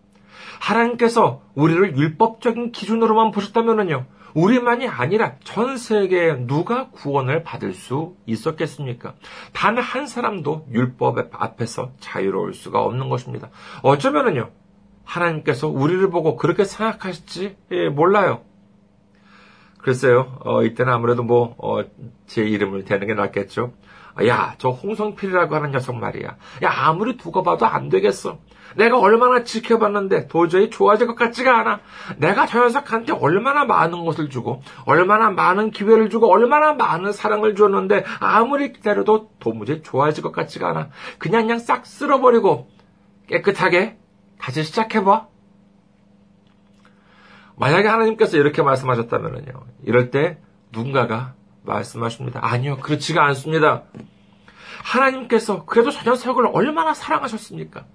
하나님께서 0.60 1.42
우리를 1.56 1.98
율법적인 1.98 2.72
기준으로만 2.72 3.32
보셨다면요, 3.32 4.06
우리만이 4.34 4.88
아니라 4.88 5.36
전 5.44 5.78
세계에 5.78 6.46
누가 6.48 6.90
구원을 6.90 7.44
받을 7.44 7.74
수 7.74 8.16
있었겠습니까? 8.26 9.16
단 9.52 9.78
한 9.78 10.08
사람도 10.08 10.68
율법 10.72 11.18
앞에서 11.34 11.92
자유로울 12.00 12.54
수가 12.54 12.82
없는 12.82 13.10
것입니다. 13.10 13.50
어쩌면은요, 13.84 14.52
하나님께서 15.04 15.68
우리를 15.68 16.10
보고 16.10 16.38
그렇게 16.38 16.64
생각하실지 16.64 17.58
예, 17.72 17.90
몰라요. 17.90 18.42
글쎄요, 19.82 20.38
어, 20.46 20.64
이때는 20.64 20.94
아무래도 20.94 21.24
뭐, 21.24 21.56
어, 21.58 21.84
제 22.28 22.44
이름을 22.44 22.86
대는 22.86 23.08
게 23.08 23.14
낫겠죠. 23.14 23.74
야, 24.28 24.56
저 24.58 24.70
홍성필이라고 24.70 25.56
하는 25.56 25.72
녀석 25.72 25.96
말이야. 25.96 26.36
야, 26.64 26.70
아무리 26.70 27.18
두고 27.18 27.44
봐도 27.44 27.66
안 27.66 27.90
되겠어. 27.90 28.38
내가 28.76 29.00
얼마나 29.00 29.44
지켜봤는데 29.44 30.28
도저히 30.28 30.70
좋아질 30.70 31.08
것 31.08 31.16
같지가 31.16 31.60
않아. 31.60 31.80
내가 32.18 32.46
저 32.46 32.60
녀석한테 32.60 33.14
얼마나 33.14 33.66
많은 33.66 34.06
것을 34.06 34.30
주고, 34.30 34.62
얼마나 34.86 35.30
많은 35.30 35.72
기회를 35.72 36.10
주고, 36.10 36.32
얼마나 36.32 36.74
많은 36.74 37.12
사랑을 37.12 37.56
줬는데, 37.56 38.06
아무리 38.20 38.74
기다려도 38.74 39.30
도무지 39.40 39.82
좋아질 39.82 40.24
것 40.24 40.32
같지가 40.32 40.70
않아. 40.70 40.90
그냥 41.18 41.44
그냥 41.44 41.60
싹 41.60 41.86
쓸어버리고, 41.86 42.70
깨끗하게 43.28 43.98
다시 44.38 44.64
시작해봐. 44.64 45.31
만약에 47.62 47.88
하나님께서 47.88 48.38
이렇게 48.38 48.64
말씀하셨다면요. 48.64 49.54
이럴 49.86 50.10
때 50.10 50.40
누군가가 50.72 51.36
말씀하십니다. 51.62 52.40
아니요, 52.42 52.78
그렇지가 52.78 53.24
않습니다. 53.28 53.84
하나님께서 54.84 55.66
그래도 55.66 55.92
저 55.92 56.10
녀석을 56.10 56.50
얼마나 56.54 56.96
사랑하셨습니까? 56.96 57.86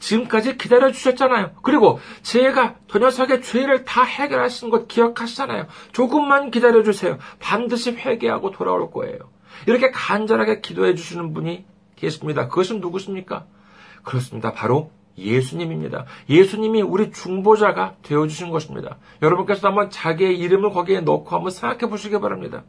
지금까지 0.00 0.58
기다려 0.58 0.90
주셨잖아요. 0.90 1.52
그리고 1.62 2.00
제가 2.22 2.74
저 2.88 2.98
녀석의 2.98 3.42
죄를 3.42 3.84
다 3.84 4.02
해결하신 4.02 4.70
것 4.70 4.88
기억하시잖아요. 4.88 5.68
조금만 5.92 6.50
기다려 6.50 6.82
주세요. 6.82 7.18
반드시 7.38 7.92
회개하고 7.92 8.50
돌아올 8.50 8.90
거예요. 8.90 9.18
이렇게 9.68 9.92
간절하게 9.92 10.62
기도해 10.62 10.96
주시는 10.96 11.32
분이 11.32 11.64
계십니다. 11.94 12.48
그것은 12.48 12.80
누구십니까? 12.80 13.46
그렇습니다. 14.02 14.52
바로 14.52 14.90
예수님입니다. 15.18 16.06
예수님이 16.28 16.82
우리 16.82 17.10
중보자가 17.10 17.94
되어주신 18.02 18.50
것입니다. 18.50 18.96
여러분께서도 19.20 19.68
한번 19.68 19.90
자기의 19.90 20.38
이름을 20.38 20.70
거기에 20.70 21.00
넣고 21.00 21.28
한번 21.30 21.50
생각해 21.50 21.90
보시기 21.90 22.20
바랍니다. 22.20 22.62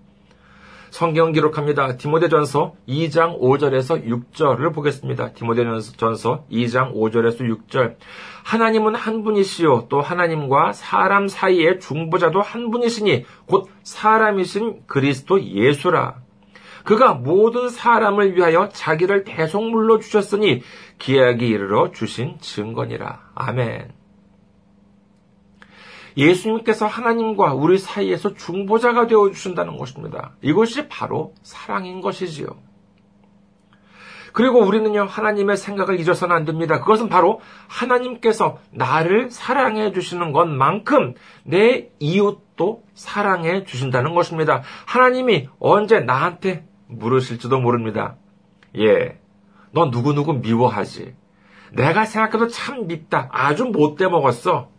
성경 0.93 1.31
기록합니다. 1.31 1.97
디모데전서 1.97 2.75
2장 2.87 3.39
5절에서 3.41 4.05
6절을 4.05 4.75
보겠습니다. 4.75 5.33
디모데전서 5.33 6.45
2장 6.51 6.93
5절에서 6.93 7.39
6절. 7.39 7.95
하나님은 8.43 8.93
한 8.93 9.23
분이시요 9.23 9.87
또 9.89 10.01
하나님과 10.01 10.73
사람 10.73 11.27
사이의 11.27 11.79
중보자도 11.79 12.41
한 12.41 12.69
분이시니 12.69 13.25
곧 13.47 13.69
사람이신 13.81 14.83
그리스도 14.85 15.41
예수라. 15.43 16.21
그가 16.83 17.13
모든 17.13 17.69
사람을 17.69 18.35
위하여 18.35 18.69
자기를 18.69 19.23
대속물로 19.23 19.99
주셨으니 19.99 20.61
기약이 21.03 21.49
이르러 21.49 21.91
주신 21.91 22.37
증거니라. 22.39 23.31
아멘. 23.35 23.91
예수님께서 26.15 26.85
하나님과 26.85 27.55
우리 27.55 27.77
사이에서 27.77 28.35
중보자가 28.35 29.07
되어 29.07 29.29
주신다는 29.29 29.75
것입니다. 29.75 30.31
이것이 30.41 30.87
바로 30.87 31.33
사랑인 31.43 31.99
것이지요. 31.99 32.47
그리고 34.31 34.61
우리는요, 34.61 35.03
하나님의 35.03 35.57
생각을 35.57 35.99
잊어서는 35.99 36.33
안 36.33 36.45
됩니다. 36.45 36.79
그것은 36.79 37.09
바로 37.09 37.41
하나님께서 37.67 38.59
나를 38.71 39.29
사랑해 39.29 39.91
주시는 39.91 40.31
것만큼 40.31 41.15
내 41.43 41.89
이웃도 41.99 42.85
사랑해 42.93 43.65
주신다는 43.65 44.15
것입니다. 44.15 44.61
하나님이 44.85 45.49
언제 45.59 45.99
나한테 45.99 46.65
물으실지도 46.87 47.59
모릅니다. 47.59 48.15
예, 48.77 49.19
너 49.73 49.85
누구누구 49.85 50.33
미워하지? 50.33 51.15
내가 51.71 52.05
생각해도 52.05 52.47
참 52.47 52.87
밉다. 52.87 53.29
아주 53.31 53.65
못돼 53.65 54.07
먹었어. 54.07 54.69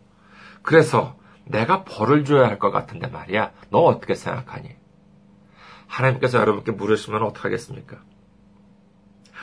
그래서 0.61 1.17
내가 1.45 1.83
벌을 1.83 2.23
줘야 2.25 2.47
할 2.47 2.57
것 2.57 2.71
같은데 2.71 3.07
말이야. 3.07 3.51
너 3.69 3.79
어떻게 3.79 4.15
생각하니? 4.15 4.69
하나님께서 5.87 6.39
여러분께 6.39 6.71
물으시면 6.71 7.21
어떡하겠습니까? 7.23 7.97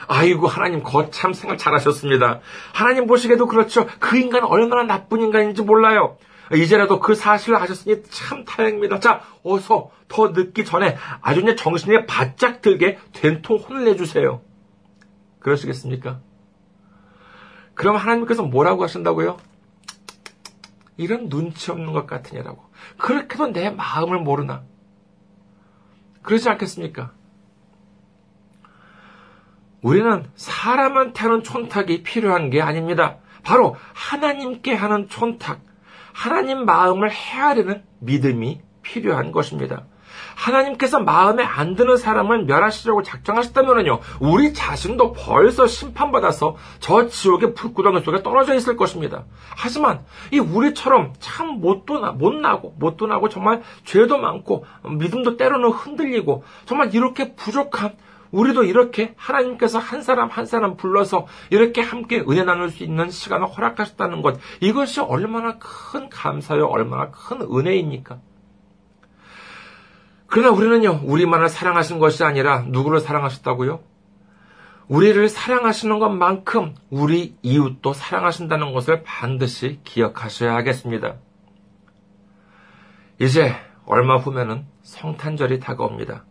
아이고, 0.07 0.47
하나님, 0.47 0.83
거참 0.83 1.31
생각 1.31 1.57
잘하셨습니다. 1.57 2.41
하나님 2.73 3.07
보시기에도 3.07 3.45
그렇죠. 3.47 3.87
그 3.99 4.17
인간은 4.17 4.47
얼마나 4.47 4.83
나쁜 4.83 5.21
인간인지 5.21 5.61
몰라요. 5.61 6.17
이제라도 6.53 6.99
그 6.99 7.15
사실을 7.15 7.57
아셨으니 7.57 8.03
참 8.09 8.43
다행입니다. 8.43 8.99
자, 8.99 9.21
어서 9.43 9.91
더 10.09 10.29
늦기 10.29 10.65
전에 10.65 10.97
아주 11.21 11.39
그냥 11.39 11.55
정신에 11.55 12.05
바짝 12.05 12.61
들게 12.61 12.97
된통 13.13 13.57
혼을 13.59 13.85
내주세요. 13.85 14.41
그러시겠습니까? 15.43 16.19
그럼 17.75 17.97
하나님께서 17.97 18.43
뭐라고 18.43 18.83
하신다고요? 18.83 19.37
이런 20.97 21.29
눈치 21.29 21.71
없는 21.71 21.91
것 21.91 22.07
같으냐라고. 22.07 22.63
그렇게도 22.97 23.47
내 23.47 23.69
마음을 23.69 24.19
모르나? 24.19 24.63
그러지 26.21 26.49
않겠습니까? 26.49 27.11
우리는 29.81 30.25
사람한테 30.35 31.19
하는 31.19 31.43
촌탁이 31.43 32.03
필요한 32.03 32.49
게 32.49 32.61
아닙니다. 32.61 33.17
바로 33.43 33.75
하나님께 33.93 34.73
하는 34.73 35.09
촌탁, 35.09 35.59
하나님 36.13 36.63
마음을 36.63 37.11
헤아리는 37.11 37.83
믿음이 37.99 38.61
필요한 38.81 39.33
것입니다. 39.33 39.85
하나님께서 40.35 40.99
마음에 40.99 41.43
안 41.43 41.75
드는 41.75 41.97
사람을 41.97 42.45
멸하시려고 42.45 43.03
작정하셨다면요, 43.03 43.99
우리 44.19 44.53
자신도 44.53 45.13
벌써 45.13 45.67
심판받아서 45.67 46.55
저 46.79 47.07
지옥의 47.07 47.53
불구덩이 47.53 48.01
속에 48.01 48.23
떨어져 48.23 48.53
있을 48.55 48.75
것입니다. 48.75 49.23
하지만 49.55 50.05
이 50.31 50.39
우리처럼 50.39 51.13
참 51.19 51.59
못도 51.61 51.99
나, 51.99 52.11
못나고 52.11 52.75
못도 52.79 53.07
나고 53.07 53.29
정말 53.29 53.61
죄도 53.85 54.17
많고 54.17 54.65
믿음도 54.83 55.37
때로는 55.37 55.69
흔들리고 55.69 56.43
정말 56.65 56.93
이렇게 56.93 57.35
부족한 57.35 57.95
우리도 58.31 58.63
이렇게 58.63 59.13
하나님께서 59.15 59.79
한 59.79 60.01
사람 60.01 60.27
한 60.29 60.45
사람 60.45 60.75
불러서 60.75 61.27
이렇게 61.51 61.81
함께 61.81 62.19
은혜 62.27 62.43
나눌 62.43 62.69
수 62.69 62.83
있는 62.83 63.09
시간을 63.09 63.47
허락하셨다는 63.47 64.21
것 64.21 64.39
이것이 64.59 64.99
얼마나 65.01 65.57
큰 65.59 66.09
감사요 66.09 66.65
얼마나 66.65 67.11
큰 67.11 67.41
은혜입니까? 67.41 68.17
그러나 70.33 70.49
우리는요, 70.49 71.01
우리만을 71.03 71.47
사랑하신 71.47 71.99
것이 71.99 72.23
아니라 72.23 72.61
누구를 72.61 73.01
사랑하셨다고요? 73.01 73.81
우리를 74.87 75.29
사랑하시는 75.29 75.99
것만큼 75.99 76.73
우리 76.89 77.35
이웃도 77.43 77.93
사랑하신다는 77.93 78.73
것을 78.73 79.03
반드시 79.03 79.79
기억하셔야 79.83 80.55
하겠습니다. 80.55 81.17
이제 83.21 83.53
얼마 83.85 84.17
후면은 84.17 84.65
성탄절이 84.81 85.59
다가옵니다. 85.59 86.25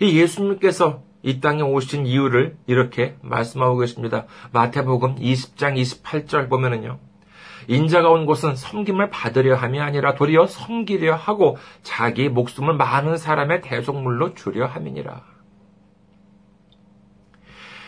이 0.00 0.18
예수님께서 0.18 1.04
이 1.22 1.40
땅에 1.40 1.62
오신 1.62 2.06
이유를 2.06 2.56
이렇게 2.66 3.16
말씀하고 3.22 3.78
계십니다. 3.78 4.26
마태복음 4.50 5.14
20장 5.14 5.80
28절 5.80 6.50
보면은요. 6.50 6.98
인자가 7.68 8.10
온 8.10 8.26
곳은 8.26 8.56
섬김을 8.56 9.10
받으려 9.10 9.56
함이 9.56 9.80
아니라 9.80 10.14
도리어 10.14 10.46
섬기려 10.46 11.14
하고 11.14 11.56
자기 11.82 12.28
목숨을 12.28 12.74
많은 12.74 13.16
사람의 13.16 13.62
대속물로 13.62 14.34
주려 14.34 14.66
함이니라. 14.66 15.22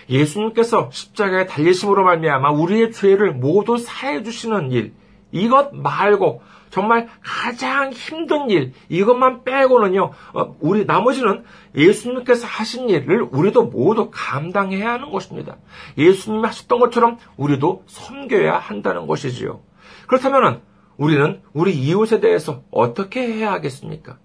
예수님께서 0.08 0.90
십자가에 0.92 1.46
달리심으로 1.46 2.04
말미암아 2.04 2.50
우리의 2.50 2.92
죄를 2.92 3.32
모두 3.32 3.76
사해 3.76 4.22
주시는 4.22 4.70
일 4.70 4.94
이것 5.36 5.74
말고 5.74 6.42
정말 6.70 7.08
가장 7.22 7.92
힘든 7.92 8.50
일 8.50 8.72
이것만 8.88 9.44
빼고는요 9.44 10.10
어, 10.34 10.56
우리 10.60 10.84
나머지는 10.84 11.44
예수님께서 11.74 12.46
하신 12.46 12.90
일을 12.90 13.28
우리도 13.30 13.66
모두 13.66 14.10
감당해야 14.10 14.92
하는 14.94 15.10
것입니다. 15.10 15.56
예수님이 15.96 16.44
하셨던 16.44 16.78
것처럼 16.78 17.18
우리도 17.36 17.84
섬겨야 17.86 18.58
한다는 18.58 19.06
것이지요. 19.06 19.60
그렇다면 20.06 20.62
우리는 20.96 21.42
우리 21.52 21.74
이웃에 21.74 22.20
대해서 22.20 22.62
어떻게 22.70 23.20
해야 23.20 23.52
하겠습니까? 23.52 24.18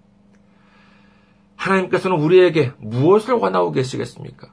하나님께서는 1.56 2.18
우리에게 2.18 2.72
무엇을 2.78 3.34
원하고 3.34 3.72
계시겠습니까? 3.72 4.48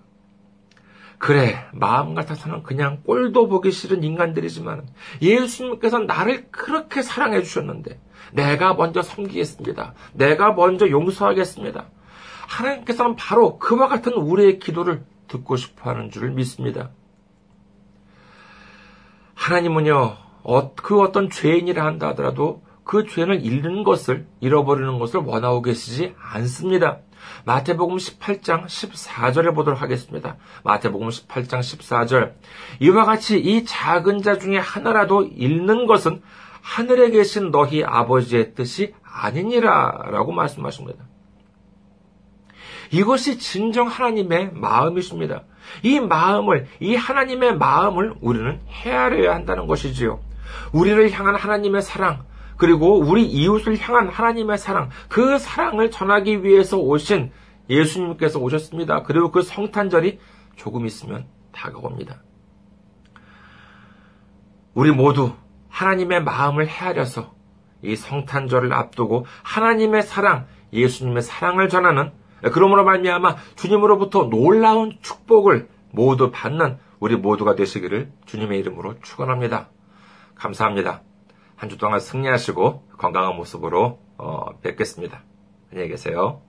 그래, 1.20 1.66
마음 1.74 2.16
같아서는 2.16 2.64
그냥 2.64 3.02
꼴도 3.06 3.50
보기 3.50 3.72
싫은 3.72 4.04
인간들이지만 4.04 4.88
예수님께서 5.22 6.00
나를 6.00 6.48
그렇게 6.50 7.02
사랑해 7.02 7.44
주셨는데 7.44 8.00
내가 8.32 8.74
먼저 8.74 9.02
섬기겠습니다. 9.02 9.94
내가 10.14 10.54
먼저 10.54 10.90
용서하겠습니다. 10.90 11.86
하나님께서는 12.48 13.18
바로 13.18 13.60
그와 13.60 13.90
같은 13.90 14.14
우리의 14.14 14.60
기도를 14.60 15.04
듣고 15.28 15.58
싶어 15.58 15.90
하는 15.90 16.10
줄을 16.10 16.32
믿습니다. 16.32 16.90
하나님은요, 19.36 20.16
어, 20.44 20.74
그 20.74 21.02
어떤 21.02 21.30
죄인이라 21.30 21.86
한다 21.86 22.08
하더라도 22.10 22.64
그 22.86 23.06
죄를 23.06 23.46
잃는 23.46 23.84
것을, 23.84 24.26
잃어버리는 24.40 24.98
것을 25.00 25.20
원하고 25.20 25.62
계시지 25.62 26.16
않습니다. 26.18 27.00
마태복음 27.46 27.98
18장 27.98 28.66
14절을 28.66 29.56
보도록 29.56 29.82
하겠습니다. 29.82 30.38
마태복음 30.64 31.10
18장 31.10 31.60
14절. 31.60 32.34
이와 32.80 33.06
같이 33.06 33.40
이 33.40 33.66
작은 33.66 34.22
자 34.22 34.38
중에 34.38 34.58
하나라도 34.58 35.24
잃는 35.24 35.88
것은 35.88 36.22
하늘에 36.62 37.10
계신 37.10 37.52
너희 37.52 37.84
아버지의 37.84 38.54
뜻이 38.54 38.94
아니니라 39.04 40.04
라고 40.12 40.32
말씀하십니다. 40.32 41.06
이것이 42.92 43.38
진정 43.38 43.88
하나님의 43.88 44.52
마음이십니다. 44.54 45.44
이 45.84 46.00
마음을, 46.00 46.68
이 46.80 46.96
하나님의 46.96 47.58
마음을 47.58 48.16
우리는 48.22 48.60
헤아려야 48.68 49.36
한다는 49.36 49.68
것이지요. 49.68 50.20
우리를 50.74 51.12
향한 51.12 51.36
하나님의 51.36 51.82
사랑, 51.82 52.24
그리고 52.60 53.00
우리 53.00 53.26
이웃을 53.26 53.80
향한 53.80 54.10
하나님의 54.10 54.58
사랑, 54.58 54.90
그 55.08 55.40
사랑을 55.40 55.90
전하기 55.90 56.44
위해서 56.44 56.78
오신 56.78 57.32
예수님께서 57.70 58.38
오셨습니다. 58.38 59.04
그리고 59.04 59.32
그 59.32 59.42
성탄절이 59.42 60.20
조금 60.58 60.86
있으면 60.86 61.26
다가옵니다. 61.54 62.22
우리 64.74 64.92
모두 64.92 65.32
하나님의 65.70 66.22
마음을 66.24 66.68
헤아려서 66.68 67.34
이 67.82 67.96
성탄절을 67.96 68.74
앞두고 68.74 69.26
하나님의 69.44 70.04
사랑, 70.04 70.46
예수님의 70.74 71.22
사랑을 71.22 71.70
전하는 71.70 72.12
그러므로 72.52 72.84
말미암아 72.84 73.38
주님으로부터 73.56 74.30
놀라운 74.30 74.98
축복을 75.02 75.70
모두 75.92 76.30
받는 76.30 76.78
우리 77.00 77.16
모두가 77.16 77.56
되시기를 77.56 78.12
주님의 78.26 78.60
이름으로 78.60 79.00
축원합니다. 79.00 79.70
감사합니다. 80.36 81.04
한 81.60 81.68
주 81.70 81.78
동안 81.78 82.00
승리하시고 82.00 82.88
건강한 82.98 83.36
모습으로 83.36 84.00
어, 84.18 84.58
뵙겠습니다. 84.62 85.24
안녕히 85.72 85.90
계세요. 85.90 86.42